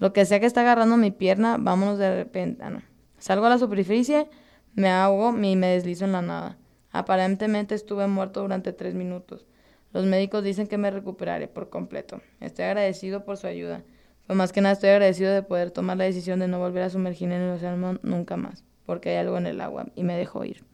Lo 0.00 0.12
que 0.12 0.24
sea 0.24 0.40
que 0.40 0.46
está 0.46 0.62
agarrando 0.62 0.96
mi 0.96 1.12
pierna, 1.12 1.58
vámonos 1.60 1.96
de 1.96 2.12
repente. 2.12 2.60
Ah, 2.64 2.70
no. 2.70 2.82
Salgo 3.18 3.46
a 3.46 3.50
la 3.50 3.58
superficie, 3.58 4.28
me 4.74 4.90
ahogo 4.90 5.30
y 5.38 5.54
me 5.54 5.68
deslizo 5.68 6.06
en 6.06 6.10
la 6.10 6.22
nada. 6.22 6.58
Aparentemente 6.90 7.76
estuve 7.76 8.08
muerto 8.08 8.42
durante 8.42 8.72
tres 8.72 8.96
minutos. 8.96 9.46
Los 9.92 10.06
médicos 10.06 10.42
dicen 10.42 10.66
que 10.66 10.76
me 10.76 10.90
recuperaré 10.90 11.46
por 11.46 11.70
completo. 11.70 12.20
Estoy 12.40 12.64
agradecido 12.64 13.24
por 13.24 13.36
su 13.36 13.46
ayuda. 13.46 13.84
Pero 14.26 14.36
más 14.36 14.50
que 14.50 14.62
nada 14.62 14.72
estoy 14.72 14.90
agradecido 14.90 15.32
de 15.32 15.44
poder 15.44 15.70
tomar 15.70 15.96
la 15.96 16.02
decisión 16.02 16.40
de 16.40 16.48
no 16.48 16.58
volver 16.58 16.82
a 16.82 16.90
sumergirme 16.90 17.36
en 17.36 17.42
el 17.42 17.50
océano 17.50 17.96
nunca 18.02 18.36
más, 18.36 18.64
porque 18.86 19.10
hay 19.10 19.18
algo 19.18 19.38
en 19.38 19.46
el 19.46 19.60
agua 19.60 19.86
y 19.94 20.02
me 20.02 20.16
dejo 20.16 20.44
ir. 20.44 20.64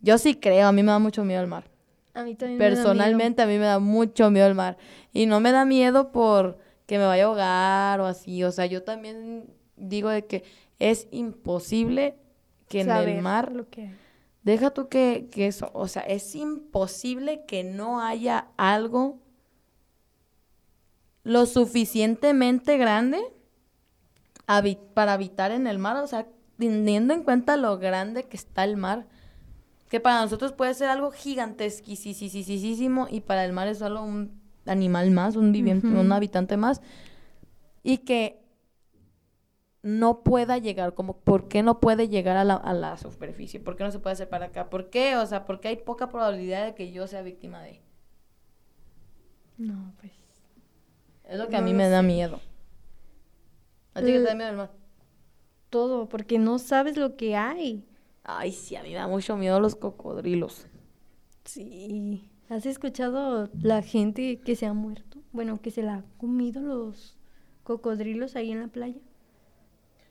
Yo 0.00 0.18
sí 0.18 0.34
creo, 0.34 0.68
a 0.68 0.72
mí 0.72 0.82
me 0.82 0.92
da 0.92 0.98
mucho 0.98 1.24
miedo 1.24 1.40
el 1.42 1.46
mar. 1.46 1.64
A 2.14 2.22
mí 2.22 2.34
también 2.34 2.58
Personalmente 2.58 3.42
a 3.42 3.46
mí 3.46 3.58
me 3.58 3.66
da 3.66 3.78
mucho 3.78 4.30
miedo 4.30 4.46
el 4.46 4.54
mar. 4.54 4.78
Y 5.12 5.26
no 5.26 5.40
me 5.40 5.52
da 5.52 5.64
miedo 5.64 6.12
por 6.12 6.58
que 6.86 6.98
me 6.98 7.04
vaya 7.04 7.24
a 7.24 7.26
ahogar 7.26 8.00
o 8.00 8.06
así. 8.06 8.42
O 8.44 8.52
sea, 8.52 8.66
yo 8.66 8.82
también 8.82 9.50
digo 9.76 10.08
de 10.08 10.26
que 10.26 10.44
es 10.78 11.08
imposible 11.10 12.16
que 12.68 12.80
en 12.80 12.90
el 12.90 13.22
mar... 13.22 13.52
Lo 13.52 13.68
que... 13.68 13.90
Deja 14.42 14.70
tú 14.70 14.88
que, 14.88 15.28
que 15.32 15.48
eso, 15.48 15.70
o 15.72 15.88
sea, 15.88 16.02
es 16.02 16.36
imposible 16.36 17.44
que 17.46 17.64
no 17.64 18.00
haya 18.00 18.46
algo 18.56 19.18
lo 21.24 21.46
suficientemente 21.46 22.78
grande 22.78 23.20
para 24.94 25.14
habitar 25.14 25.50
en 25.50 25.66
el 25.66 25.80
mar, 25.80 25.96
o 25.96 26.06
sea, 26.06 26.28
teniendo 26.56 27.12
en 27.12 27.24
cuenta 27.24 27.56
lo 27.56 27.78
grande 27.78 28.22
que 28.22 28.36
está 28.36 28.62
el 28.62 28.76
mar, 28.76 29.08
que 29.88 30.00
para 30.00 30.20
nosotros 30.20 30.52
puede 30.52 30.74
ser 30.74 30.88
algo 30.88 31.10
gigantesquísimo 31.10 33.06
y 33.10 33.20
para 33.20 33.44
el 33.44 33.52
mar 33.52 33.68
es 33.68 33.78
solo 33.78 34.02
un 34.02 34.40
animal 34.66 35.10
más, 35.10 35.36
un 35.36 35.52
viviente, 35.52 35.86
un 35.86 36.10
habitante 36.12 36.56
más, 36.56 36.82
y 37.82 37.98
que 37.98 38.42
no 39.82 40.24
pueda 40.24 40.58
llegar, 40.58 40.94
como 40.94 41.20
por 41.20 41.46
qué 41.46 41.62
no 41.62 41.78
puede 41.78 42.08
llegar 42.08 42.36
a 42.36 42.42
la, 42.42 42.54
a 42.54 42.74
la 42.74 42.96
superficie, 42.96 43.60
por 43.60 43.76
qué 43.76 43.84
no 43.84 43.92
se 43.92 44.00
puede 44.00 44.14
hacer 44.14 44.28
para 44.28 44.46
acá, 44.46 44.68
por 44.68 44.90
qué, 44.90 45.16
o 45.16 45.24
sea, 45.24 45.44
por 45.44 45.60
qué 45.60 45.68
hay 45.68 45.76
poca 45.76 46.08
probabilidad 46.08 46.66
de 46.66 46.74
que 46.74 46.90
yo 46.90 47.06
sea 47.06 47.22
víctima 47.22 47.62
de. 47.62 47.80
No, 49.56 49.94
pues. 50.00 50.12
Es 51.22 51.38
lo 51.38 51.48
que 51.48 51.56
a 51.56 51.62
mí 51.62 51.72
me 51.72 51.88
da 51.88 52.02
miedo. 52.02 52.40
¿A 53.94 54.00
ti 54.00 54.06
qué 54.06 54.18
te 54.18 54.22
da 54.22 54.34
miedo 54.34 54.50
el 54.50 54.56
mar? 54.56 54.72
Todo, 55.70 56.08
porque 56.08 56.38
no 56.38 56.58
sabes 56.58 56.96
lo 56.96 57.16
que 57.16 57.36
hay. 57.36 57.86
Ay, 58.28 58.50
sí, 58.50 58.74
a 58.74 58.82
mí 58.82 58.88
me 58.88 58.96
da 58.96 59.06
mucho 59.06 59.36
miedo 59.36 59.60
los 59.60 59.76
cocodrilos. 59.76 60.66
Sí. 61.44 62.28
¿Has 62.48 62.66
escuchado 62.66 63.48
la 63.62 63.82
gente 63.82 64.40
que 64.40 64.56
se 64.56 64.66
ha 64.66 64.72
muerto? 64.72 65.18
Bueno, 65.30 65.60
que 65.62 65.70
se 65.70 65.82
la 65.82 65.94
ha 65.98 66.04
comido 66.18 66.60
los 66.60 67.16
cocodrilos 67.62 68.34
ahí 68.34 68.50
en 68.50 68.60
la 68.60 68.68
playa. 68.68 69.00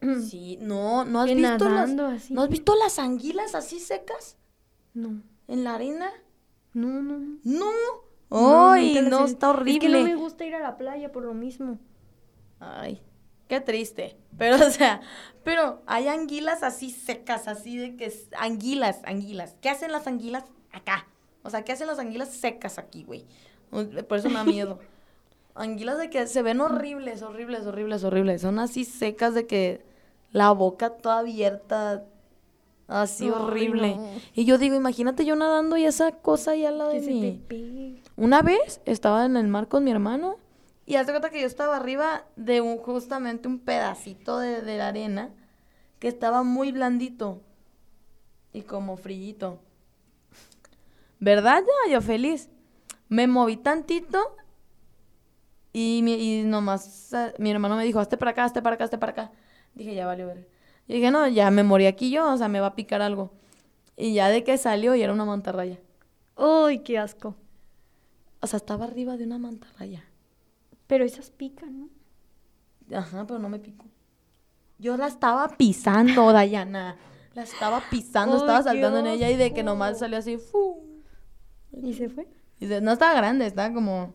Sí, 0.22 0.58
no, 0.62 1.04
¿no 1.04 1.22
has 1.22 1.34
visto 1.34 1.70
las, 1.70 2.30
¿No 2.30 2.42
has 2.42 2.50
visto 2.50 2.76
las 2.76 3.00
anguilas 3.00 3.54
así 3.54 3.80
secas? 3.80 4.38
No. 4.94 5.22
¿En 5.48 5.64
la 5.66 5.76
arena? 5.76 6.10
No, 6.74 7.02
no, 7.02 7.20
no. 7.20 7.40
¡No! 7.44 7.72
¡Ay, 8.30 9.00
no, 9.10 9.26
está 9.26 9.50
horrible! 9.50 9.74
Es 9.74 9.80
que 9.80 9.90
no 9.90 10.04
me 10.04 10.16
gusta 10.16 10.46
ir 10.46 10.56
a 10.56 10.60
la 10.60 10.78
playa 10.78 11.12
por 11.12 11.24
lo 11.24 11.34
mismo. 11.34 11.80
Ay, 12.60 13.02
qué 13.48 13.62
triste. 13.62 14.18
Pero, 14.38 14.56
o 14.68 14.70
sea, 14.70 15.02
pero 15.44 15.82
hay 15.86 16.08
anguilas 16.08 16.64
así 16.64 16.92
secas, 16.92 17.48
así 17.48 17.78
de 17.78 17.96
que... 17.96 18.12
Anguilas, 18.38 19.00
anguilas. 19.06 19.56
¿Qué 19.62 19.70
hacen 19.70 19.92
las 19.92 20.08
anguilas 20.08 20.44
acá? 20.72 21.08
O 21.44 21.50
sea, 21.50 21.64
¿qué 21.64 21.72
hacen 21.72 21.88
las 21.88 22.00
anguilas 22.00 22.30
secas 22.30 22.78
aquí, 22.78 23.04
güey? 23.04 23.26
Por 24.08 24.18
eso 24.18 24.30
me 24.30 24.36
da 24.36 24.44
miedo. 24.44 24.80
anguilas 25.56 25.98
de 25.98 26.10
que 26.10 26.28
se 26.28 26.42
ven 26.42 26.62
horribles, 26.62 27.22
horribles, 27.22 27.66
horribles, 27.66 28.04
horribles. 28.04 28.42
Son 28.42 28.60
así 28.60 28.84
secas 28.84 29.34
de 29.34 29.48
que 29.48 29.82
la 30.32 30.52
boca 30.52 30.90
toda 30.90 31.20
abierta, 31.20 32.04
así 32.88 33.30
horrible. 33.30 33.98
Y 34.34 34.46
yo 34.46 34.58
digo, 34.58 34.76
imagínate 34.76 35.26
yo 35.26 35.36
nadando 35.36 35.78
y 35.78 35.86
esa 35.86 36.12
cosa 36.12 36.52
ahí 36.52 36.66
al 36.66 36.78
lado 36.78 36.92
de 36.92 37.02
mí. 37.02 38.02
Una 38.18 38.42
vez 38.42 38.82
estaba 38.86 39.26
en 39.26 39.38
el 39.38 39.48
mar 39.48 39.68
con 39.68 39.84
mi 39.84 39.92
hermano 39.92 40.38
y 40.86 40.96
hace 40.96 41.12
cuenta 41.12 41.30
que 41.30 41.42
yo 41.42 41.48
estaba 41.48 41.78
arriba 41.78 42.26
de 42.36 42.62
un, 42.62 42.78
justamente 42.78 43.48
un 43.48 43.60
pedacito 43.60 44.40
de, 44.40 44.62
de 44.62 44.78
la 44.78 44.90
arena 44.90 45.32
que 46.00 46.08
estaba 46.08 46.44
muy 46.44 46.72
blandito 46.72 47.42
y 48.54 48.62
como 48.62 48.96
frillito. 48.98 49.60
¿Verdad? 51.20 51.64
Ya, 51.88 51.94
yo 51.94 52.02
feliz. 52.02 52.50
Me 53.10 53.28
moví 53.28 53.58
tantito 53.58 54.36
y, 55.74 56.02
mi, 56.04 56.14
y 56.14 56.44
nomás 56.44 57.12
eh, 57.14 57.34
mi 57.38 57.52
hermano 57.52 57.76
me 57.76 57.84
dijo, 57.84 58.00
hazte 58.00 58.16
para 58.16 58.32
acá, 58.32 58.46
hazte 58.46 58.62
para 58.62 58.76
acá, 58.76 58.86
hazte 58.86 58.98
para 58.98 59.12
acá. 59.12 59.32
Dije, 59.74 59.94
ya 59.94 60.06
vale 60.06 60.24
ver. 60.24 60.48
Y 60.88 60.94
dije, 60.94 61.12
no, 61.12 61.28
ya 61.28 61.52
me 61.52 61.64
morí 61.64 61.86
aquí 61.86 62.12
yo, 62.12 62.32
o 62.32 62.38
sea, 62.38 62.48
me 62.48 62.60
va 62.62 62.68
a 62.68 62.76
picar 62.76 63.02
algo. 63.02 63.34
Y 63.98 64.14
ya 64.14 64.30
de 64.30 64.44
que 64.44 64.58
salió 64.58 64.96
y 64.96 65.02
era 65.02 65.12
una 65.12 65.26
mantarraya. 65.26 65.80
¡Uy, 66.38 66.80
qué 66.80 66.98
asco! 66.98 67.36
O 68.40 68.48
sea, 68.48 68.58
estaba 68.58 68.86
arriba 68.86 69.18
de 69.18 69.26
una 69.26 69.38
mantarraya. 69.38 70.06
Pero 70.88 71.04
esas 71.04 71.32
pican, 71.32 71.80
¿no? 71.80 72.98
Ajá, 72.98 73.26
pero 73.26 73.40
no 73.40 73.50
me 73.50 73.60
picó. 73.60 73.86
Yo 74.78 74.98
la 74.98 75.08
estaba 75.08 75.48
pisando, 75.50 76.32
Dayana. 76.32 76.98
La 77.34 77.44
estaba 77.44 77.82
pisando, 77.90 78.38
estaba 78.38 78.64
saltando 78.64 79.00
en 79.00 79.08
ella 79.08 79.30
y 79.30 79.36
de 79.36 79.54
que 79.54 79.64
nomás 79.64 80.00
salió 80.00 80.18
así. 80.18 80.38
¡fu! 80.38 81.04
¿Y 81.72 81.94
se 81.94 82.10
fue? 82.10 82.28
Y 82.60 82.66
no 82.66 82.94
estaba 82.94 83.14
grande, 83.14 83.46
estaba 83.46 83.74
como. 83.74 84.14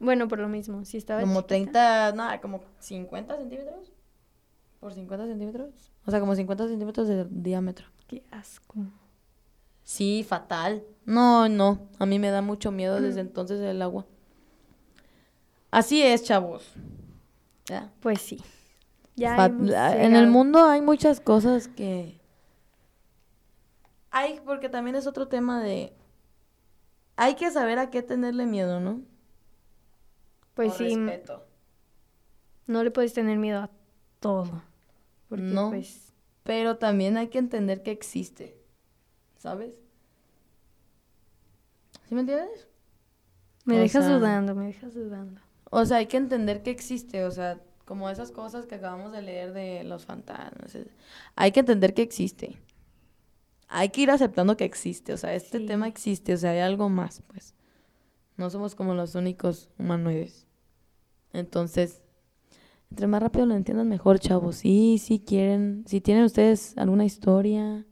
Bueno, 0.00 0.28
por 0.28 0.38
lo 0.38 0.48
mismo, 0.48 0.84
sí 0.84 0.96
estaba. 0.96 1.20
Como 1.20 1.44
30, 1.44 2.12
nada, 2.12 2.40
como 2.40 2.62
50 2.80 3.36
centímetros. 3.36 3.92
Por 4.80 4.92
50 4.92 5.26
centímetros. 5.26 5.92
O 6.06 6.10
sea, 6.10 6.20
como 6.20 6.34
50 6.34 6.68
centímetros 6.68 7.08
de 7.08 7.26
diámetro. 7.30 7.86
Qué 8.06 8.24
asco. 8.30 8.74
Sí, 9.82 10.24
fatal. 10.26 10.84
No, 11.04 11.48
no. 11.48 11.88
A 11.98 12.06
mí 12.06 12.18
me 12.18 12.30
da 12.30 12.42
mucho 12.42 12.70
miedo 12.70 13.00
desde 13.00 13.20
entonces 13.20 13.60
el 13.60 13.82
agua. 13.82 14.06
Así 15.70 16.02
es, 16.02 16.24
chavos. 16.24 16.72
¿Ya? 17.66 17.92
Pues 18.00 18.20
sí. 18.22 18.42
Ya 19.16 19.46
en 19.46 20.14
el 20.14 20.28
mundo 20.28 20.64
hay 20.64 20.80
muchas 20.80 21.20
cosas 21.20 21.68
que... 21.68 22.20
Hay, 24.10 24.40
porque 24.44 24.68
también 24.68 24.96
es 24.96 25.06
otro 25.06 25.28
tema 25.28 25.60
de... 25.60 25.92
Hay 27.16 27.34
que 27.34 27.50
saber 27.50 27.78
a 27.78 27.90
qué 27.90 28.02
tenerle 28.02 28.46
miedo, 28.46 28.80
¿no? 28.80 29.02
Pues 30.54 30.74
sí. 30.74 30.94
Respeto. 30.94 31.46
No 32.66 32.84
le 32.84 32.90
puedes 32.90 33.12
tener 33.12 33.38
miedo 33.38 33.60
a 33.60 33.70
todo. 34.20 34.62
no. 35.30 35.70
Pues... 35.70 36.14
Pero 36.44 36.78
también 36.78 37.18
hay 37.18 37.28
que 37.28 37.38
entender 37.38 37.82
que 37.82 37.90
existe. 37.90 38.56
¿Sabes? 39.36 39.74
¿Sí 42.08 42.14
me 42.14 42.22
entiendes? 42.22 42.66
Me 43.64 43.76
dejas 43.76 44.08
dudando, 44.08 44.54
me 44.54 44.66
dejas 44.66 44.94
dudando. 44.94 45.42
O 45.70 45.84
sea, 45.84 45.98
hay 45.98 46.06
que 46.06 46.16
entender 46.16 46.62
que 46.62 46.70
existe, 46.70 47.24
o 47.24 47.30
sea, 47.30 47.60
como 47.84 48.08
esas 48.10 48.30
cosas 48.30 48.66
que 48.66 48.74
acabamos 48.76 49.12
de 49.12 49.22
leer 49.22 49.52
de 49.52 49.84
los 49.84 50.04
fantasmas. 50.04 50.76
Hay 51.36 51.52
que 51.52 51.60
entender 51.60 51.94
que 51.94 52.02
existe. 52.02 52.56
hay 53.70 53.90
que 53.90 54.00
ir 54.00 54.10
aceptando 54.10 54.56
que 54.56 54.64
existe, 54.64 55.12
o 55.12 55.18
sea, 55.18 55.34
este 55.34 55.58
Sí. 55.58 55.66
tema 55.66 55.88
existe, 55.88 56.32
o 56.32 56.36
sea, 56.38 56.52
hay 56.52 56.60
algo 56.60 56.88
más, 56.88 57.22
pues. 57.26 57.54
No 58.38 58.48
somos 58.48 58.74
como 58.74 58.94
los 58.94 59.14
únicos 59.14 59.68
humanoides. 59.78 60.46
Entonces, 61.34 62.00
entre 62.90 63.06
más 63.08 63.22
rápido 63.22 63.44
lo 63.44 63.54
entiendan, 63.54 63.86
mejor, 63.86 64.20
chavos. 64.20 64.64
Y 64.64 64.96
si 64.96 65.18
quieren, 65.20 65.84
si 65.86 66.00
tienen 66.00 66.24
ustedes 66.24 66.72
alguna 66.78 67.04
historia, 67.04 67.84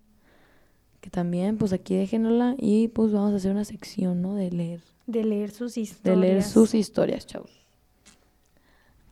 que 1.03 1.11
también, 1.11 1.59
pues 1.59 1.75
aquí 1.75 1.95
déjenosla 1.95 2.55
y 2.59 2.89
pues 2.89 3.13
vamos 3.13 3.35
a 3.35 3.37
hacer 3.37 3.51
una 3.53 3.65
sección, 3.67 4.23
¿no? 4.23 4.35
De 4.35 4.51
leer, 4.51 4.81
De 5.07 5.25
leer 5.25 5.51
sus 5.51 5.75
de 5.75 5.83
historias. 5.83 6.19
leer 6.21 6.43
sus 6.43 6.75
historias, 6.75 7.27
chavos. 7.27 7.66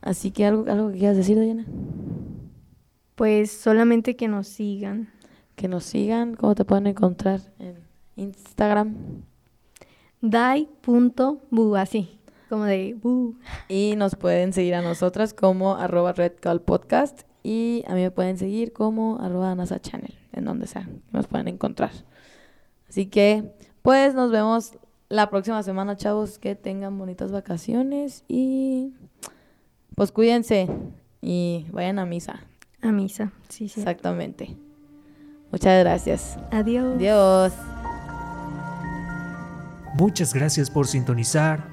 Así 0.05 0.29
que 0.29 0.45
algo, 0.45 0.71
algo 0.71 0.91
que 0.91 0.99
quieras 0.99 1.17
decir, 1.17 1.37
Diana. 1.39 1.65
Pues 3.15 3.51
solamente 3.51 4.15
que 4.15 4.27
nos 4.27 4.47
sigan. 4.47 5.09
Que 5.55 5.67
nos 5.67 5.83
sigan, 5.83 6.35
cómo 6.35 6.53
te 6.53 6.63
pueden 6.63 6.85
encontrar 6.85 7.41
en 7.57 7.83
Instagram. 8.15 8.95
Dai.bu, 10.21 11.75
así, 11.75 12.19
como 12.49 12.65
de 12.65 12.93
bu. 12.93 13.35
Y 13.67 13.95
nos 13.97 14.15
pueden 14.15 14.53
seguir 14.53 14.75
a 14.75 14.83
nosotras 14.83 15.33
como 15.33 15.75
arroba 15.75 16.13
redcallpodcast. 16.13 17.23
Y 17.41 17.83
a 17.87 17.95
mí 17.95 18.01
me 18.01 18.11
pueden 18.11 18.37
seguir 18.37 18.73
como 18.73 19.17
arroba 19.19 19.55
NASA 19.55 19.79
Channel, 19.79 20.13
en 20.33 20.45
donde 20.45 20.67
sea, 20.67 20.87
nos 21.11 21.25
pueden 21.25 21.47
encontrar. 21.47 21.91
Así 22.87 23.07
que, 23.07 23.51
pues 23.81 24.13
nos 24.13 24.29
vemos 24.29 24.77
la 25.09 25.31
próxima 25.31 25.63
semana, 25.63 25.97
chavos. 25.97 26.37
Que 26.37 26.53
tengan 26.53 26.95
bonitas 26.95 27.31
vacaciones 27.31 28.23
y 28.27 28.93
pues 29.95 30.11
cuídense 30.11 30.67
y 31.21 31.65
vayan 31.71 31.99
a 31.99 32.05
misa. 32.05 32.41
A 32.81 32.91
misa, 32.91 33.31
sí, 33.49 33.67
sí. 33.67 33.79
Exactamente. 33.79 34.55
Muchas 35.51 35.79
gracias. 35.83 36.37
Adiós. 36.51 36.95
Adiós. 36.95 37.53
Muchas 39.97 40.33
gracias 40.33 40.69
por 40.69 40.87
sintonizar 40.87 41.63